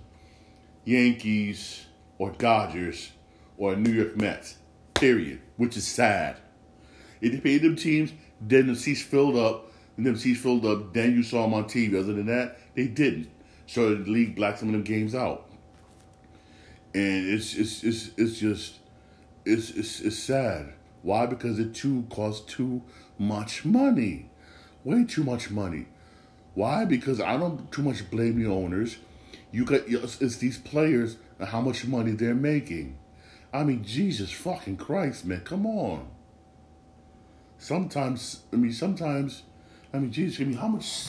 Yankees, 0.84 1.86
or 2.18 2.30
Dodgers, 2.32 3.12
or 3.56 3.76
New 3.76 3.92
York 3.92 4.16
Mets. 4.16 4.56
Period. 4.94 5.40
Which 5.56 5.76
is 5.76 5.86
sad. 5.86 6.36
If 7.20 7.32
they 7.32 7.38
paid 7.38 7.62
them 7.62 7.76
teams, 7.76 8.12
then 8.40 8.66
the 8.66 8.74
seats 8.74 9.02
filled 9.02 9.36
up, 9.36 9.70
and 9.96 10.06
them 10.06 10.16
seats 10.16 10.40
filled 10.40 10.64
up, 10.64 10.94
then 10.94 11.14
you 11.14 11.22
saw 11.22 11.42
them 11.42 11.54
on 11.54 11.64
TV. 11.64 11.98
Other 11.98 12.14
than 12.14 12.26
that, 12.26 12.58
they 12.74 12.86
didn't. 12.86 13.30
So 13.66 13.94
the 13.94 14.10
league 14.10 14.34
blacked 14.34 14.60
some 14.60 14.68
of 14.68 14.72
them 14.72 14.82
games 14.82 15.14
out. 15.14 15.46
And 16.94 17.28
it's 17.28 17.54
it's 17.54 17.84
it's 17.84 18.10
it's 18.16 18.38
just 18.38 18.78
it's 19.44 19.70
it's, 19.70 20.00
it's 20.00 20.18
sad. 20.18 20.72
Why? 21.02 21.26
Because 21.26 21.58
it 21.58 21.74
too 21.74 22.06
costs 22.10 22.52
too 22.52 22.82
much 23.18 23.64
money. 23.64 24.30
Way 24.82 25.04
too 25.04 25.22
much 25.22 25.50
money. 25.50 25.86
Why? 26.54 26.84
Because 26.84 27.20
I 27.20 27.36
don't 27.36 27.70
too 27.70 27.82
much 27.82 28.10
blame 28.10 28.42
the 28.42 28.50
owners. 28.50 28.96
You 29.52 29.64
got 29.64 29.82
it's 29.86 30.36
these 30.36 30.58
players 30.58 31.16
and 31.38 31.48
how 31.48 31.60
much 31.60 31.86
money 31.86 32.12
they're 32.12 32.34
making. 32.34 32.98
I 33.52 33.64
mean, 33.64 33.84
Jesus 33.84 34.30
fucking 34.30 34.76
Christ, 34.76 35.24
man, 35.24 35.40
come 35.40 35.66
on. 35.66 36.08
Sometimes, 37.58 38.42
I 38.52 38.56
mean, 38.56 38.72
sometimes, 38.72 39.42
I 39.92 39.98
mean, 39.98 40.12
Jesus, 40.12 40.40
I 40.40 40.44
mean, 40.44 40.56
how 40.56 40.68
much? 40.68 41.08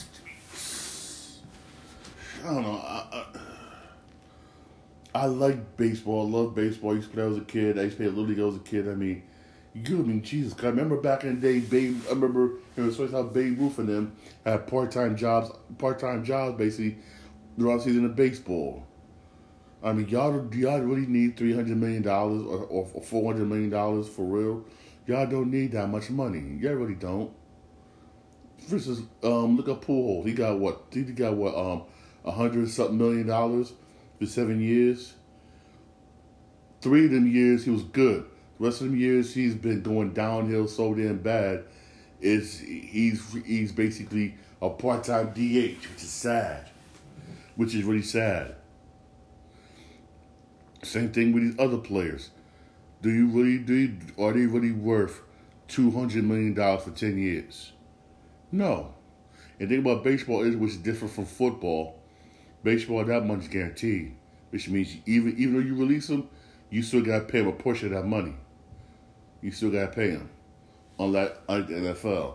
I 2.44 2.46
don't 2.54 2.62
know. 2.62 2.72
I, 2.72 3.26
I, 5.14 5.22
I 5.22 5.26
like 5.26 5.76
baseball. 5.76 6.26
I 6.26 6.38
love 6.38 6.54
baseball. 6.54 6.92
I 6.92 6.94
used 6.94 7.10
to 7.10 7.14
play 7.14 7.24
as 7.24 7.36
a 7.36 7.42
kid. 7.42 7.78
I 7.78 7.82
used 7.82 7.96
to 7.96 8.02
play 8.02 8.06
a 8.06 8.10
Little 8.10 8.24
League 8.24 8.38
as 8.38 8.56
a 8.56 8.64
kid. 8.64 8.88
I 8.88 8.94
mean, 8.94 9.22
you 9.74 9.98
I 9.98 10.02
mean, 10.02 10.22
Jesus. 10.22 10.54
I 10.62 10.66
remember 10.66 10.96
back 10.96 11.24
in 11.24 11.40
the 11.40 11.40
day, 11.40 11.60
Babe. 11.60 12.00
I 12.06 12.10
remember 12.10 12.52
it 12.76 12.82
was 12.82 13.10
how 13.10 13.22
Babe 13.22 13.58
Ruth 13.58 13.78
and 13.78 13.88
them 13.88 14.16
had 14.44 14.66
part 14.66 14.90
time 14.90 15.16
jobs, 15.16 15.50
part 15.78 15.98
time 15.98 16.24
jobs 16.24 16.58
basically 16.58 16.98
throughout 17.56 17.78
the 17.78 17.84
season 17.84 18.04
of 18.04 18.14
baseball. 18.14 18.86
I 19.82 19.92
mean, 19.92 20.08
y'all 20.08 20.38
do 20.40 20.58
y'all 20.58 20.80
really 20.80 21.06
need 21.06 21.36
three 21.36 21.54
hundred 21.54 21.76
million 21.78 22.02
dollars 22.02 22.42
or, 22.42 22.64
or 22.64 23.02
four 23.02 23.32
hundred 23.32 23.48
million 23.48 23.70
dollars 23.70 24.08
for 24.08 24.24
real? 24.24 24.64
Y'all 25.06 25.26
don't 25.26 25.50
need 25.50 25.72
that 25.72 25.88
much 25.88 26.10
money. 26.10 26.58
Y'all 26.60 26.74
really 26.74 26.94
don't. 26.94 27.32
Instance, 28.70 29.00
um, 29.24 29.56
look 29.56 29.68
at 29.68 29.80
Pujols. 29.80 30.26
He 30.26 30.34
got 30.34 30.58
what? 30.58 30.84
He 30.92 31.02
got 31.02 31.34
what? 31.34 31.56
Um, 31.56 31.82
a 32.24 32.30
hundred 32.30 32.68
something 32.68 32.98
million 32.98 33.26
dollars 33.26 33.72
for 34.18 34.26
seven 34.26 34.60
years. 34.60 35.14
Three 36.80 37.06
of 37.06 37.10
them 37.10 37.26
years 37.26 37.64
he 37.64 37.70
was 37.70 37.82
good. 37.82 38.26
The 38.62 38.68
rest 38.68 38.80
of 38.82 38.90
them 38.90 38.96
years 38.96 39.34
he's 39.34 39.56
been 39.56 39.82
going 39.82 40.12
downhill 40.12 40.68
so 40.68 40.94
damn 40.94 41.18
bad. 41.18 41.64
Is 42.20 42.60
he's 42.60 43.34
he's 43.44 43.72
basically 43.72 44.36
a 44.62 44.70
part 44.70 45.02
time 45.02 45.30
DH, 45.30 45.82
which 45.90 45.96
is 45.96 46.08
sad. 46.08 46.70
Which 47.56 47.74
is 47.74 47.82
really 47.82 48.02
sad. 48.02 48.54
Same 50.84 51.10
thing 51.10 51.32
with 51.32 51.42
these 51.42 51.58
other 51.58 51.76
players. 51.76 52.30
Do 53.02 53.10
you 53.10 53.26
really 53.26 53.58
do? 53.58 53.74
You, 53.74 53.96
are 54.16 54.32
they 54.32 54.46
really 54.46 54.70
worth 54.70 55.22
two 55.66 55.90
hundred 55.90 56.22
million 56.22 56.54
dollars 56.54 56.84
for 56.84 56.92
ten 56.92 57.18
years? 57.18 57.72
No. 58.52 58.94
And 59.58 59.70
think 59.70 59.84
about 59.84 60.04
baseball 60.04 60.44
is 60.44 60.54
which 60.54 60.70
is 60.70 60.76
different 60.76 61.12
from 61.12 61.26
football. 61.26 61.98
Baseball 62.62 63.04
that 63.04 63.26
money's 63.26 63.48
guaranteed, 63.48 64.14
which 64.50 64.68
means 64.68 64.98
even 65.04 65.36
even 65.36 65.54
though 65.54 65.66
you 65.66 65.74
release 65.74 66.06
them, 66.06 66.28
you 66.70 66.84
still 66.84 67.02
gotta 67.02 67.24
pay 67.24 67.40
them 67.40 67.48
a 67.48 67.52
portion 67.52 67.88
of 67.88 67.94
that 68.00 68.06
money. 68.06 68.36
You 69.42 69.50
still 69.50 69.70
gotta 69.70 69.88
pay 69.88 70.10
them, 70.10 70.30
unlike, 70.98 71.36
unlike 71.48 71.68
the 71.68 71.74
NFL. 71.74 72.34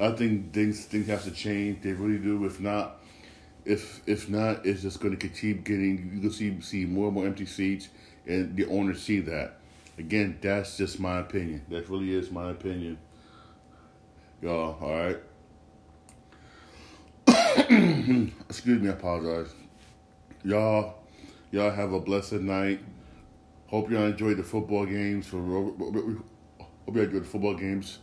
I 0.00 0.12
think 0.12 0.52
things 0.52 0.84
things 0.84 1.06
have 1.08 1.24
to 1.24 1.30
change. 1.30 1.82
They 1.82 1.92
really 1.92 2.18
do. 2.18 2.44
If 2.44 2.60
not, 2.60 3.00
if 3.64 4.00
if 4.06 4.28
not, 4.28 4.64
it's 4.64 4.82
just 4.82 5.00
going 5.00 5.16
to 5.16 5.28
keep 5.28 5.64
getting. 5.64 6.10
You 6.14 6.20
can 6.20 6.30
see 6.30 6.60
see 6.60 6.84
more 6.84 7.06
and 7.06 7.14
more 7.14 7.26
empty 7.26 7.46
seats, 7.46 7.88
and 8.26 8.56
the 8.56 8.66
owners 8.66 9.02
see 9.02 9.20
that. 9.20 9.58
Again, 9.98 10.38
that's 10.40 10.76
just 10.76 11.00
my 11.00 11.18
opinion. 11.18 11.62
That 11.68 11.88
really 11.88 12.14
is 12.14 12.30
my 12.30 12.50
opinion. 12.50 12.98
Y'all, 14.40 14.78
all 14.80 14.90
right. 14.90 15.18
Excuse 18.48 18.80
me, 18.80 18.88
I 18.88 18.92
apologize. 18.92 19.52
Y'all, 20.44 20.94
y'all 21.50 21.72
have 21.72 21.92
a 21.92 21.98
blessed 21.98 22.34
night. 22.34 22.80
Hope 23.66 23.90
y'all 23.90 24.04
enjoyed 24.04 24.36
the 24.36 24.44
football 24.44 24.86
games. 24.86 25.26
For 25.26 25.38
hope 26.88 26.96
y'all 26.96 27.04
enjoyed 27.04 27.22
the 27.22 27.26
football 27.26 27.54
games. 27.54 27.98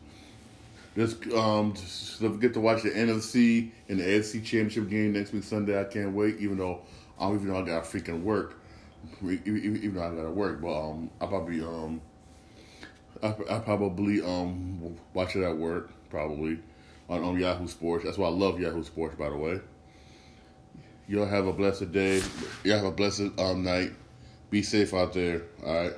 Just 0.96 1.26
um, 1.34 1.74
just 1.74 2.22
don't 2.22 2.34
forget 2.34 2.54
to 2.54 2.60
watch 2.60 2.84
the 2.84 2.92
NFC 2.92 3.72
and 3.90 4.00
the 4.00 4.04
AFC 4.04 4.44
Championship 4.44 4.90
game 4.90 5.14
next 5.14 5.34
week 5.34 5.44
Sunday. 5.44 5.80
I 5.80 5.86
can't 5.86 6.14
wait, 6.14 6.38
even 6.40 6.58
though 6.58 6.82
um, 7.20 7.34
even 7.34 7.48
though 7.48 7.60
I 7.60 7.66
got 7.66 7.86
freaking 7.86 8.22
work, 8.22 8.60
even, 9.24 9.78
even 9.78 9.96
though 9.96 10.04
I 10.04 10.12
gotta 10.12 10.30
work, 10.30 10.62
but 10.62 10.90
um, 10.90 11.10
I 11.20 11.26
probably 11.26 11.62
um, 11.62 12.00
I, 13.24 13.36
I 13.50 13.60
probably 13.60 14.22
um 14.22 14.96
watch 15.16 15.36
it 15.36 15.44
at 15.44 15.58
work 15.58 15.90
probably 16.12 16.60
on, 17.10 17.24
on 17.24 17.40
Yahoo 17.40 17.68
Sports. 17.68 18.06
That's 18.06 18.20
why 18.20 18.28
I 18.28 18.32
love 18.32 18.60
Yahoo 18.60 18.84
Sports, 18.84 19.16
by 19.16 19.30
the 19.30 19.36
way. 19.36 19.62
Y'all 21.08 21.26
have 21.26 21.48
a 21.48 21.54
blessed 21.54 21.92
day. 21.92 22.22
Y'all 22.64 22.78
have 22.78 22.86
a 22.86 22.92
blessed 22.92 23.40
um, 23.40 23.64
night. 23.64 23.94
Be 24.52 24.62
safe 24.62 24.94
out 24.94 25.14
there. 25.14 25.42
All 25.66 25.74
right. 25.74 25.94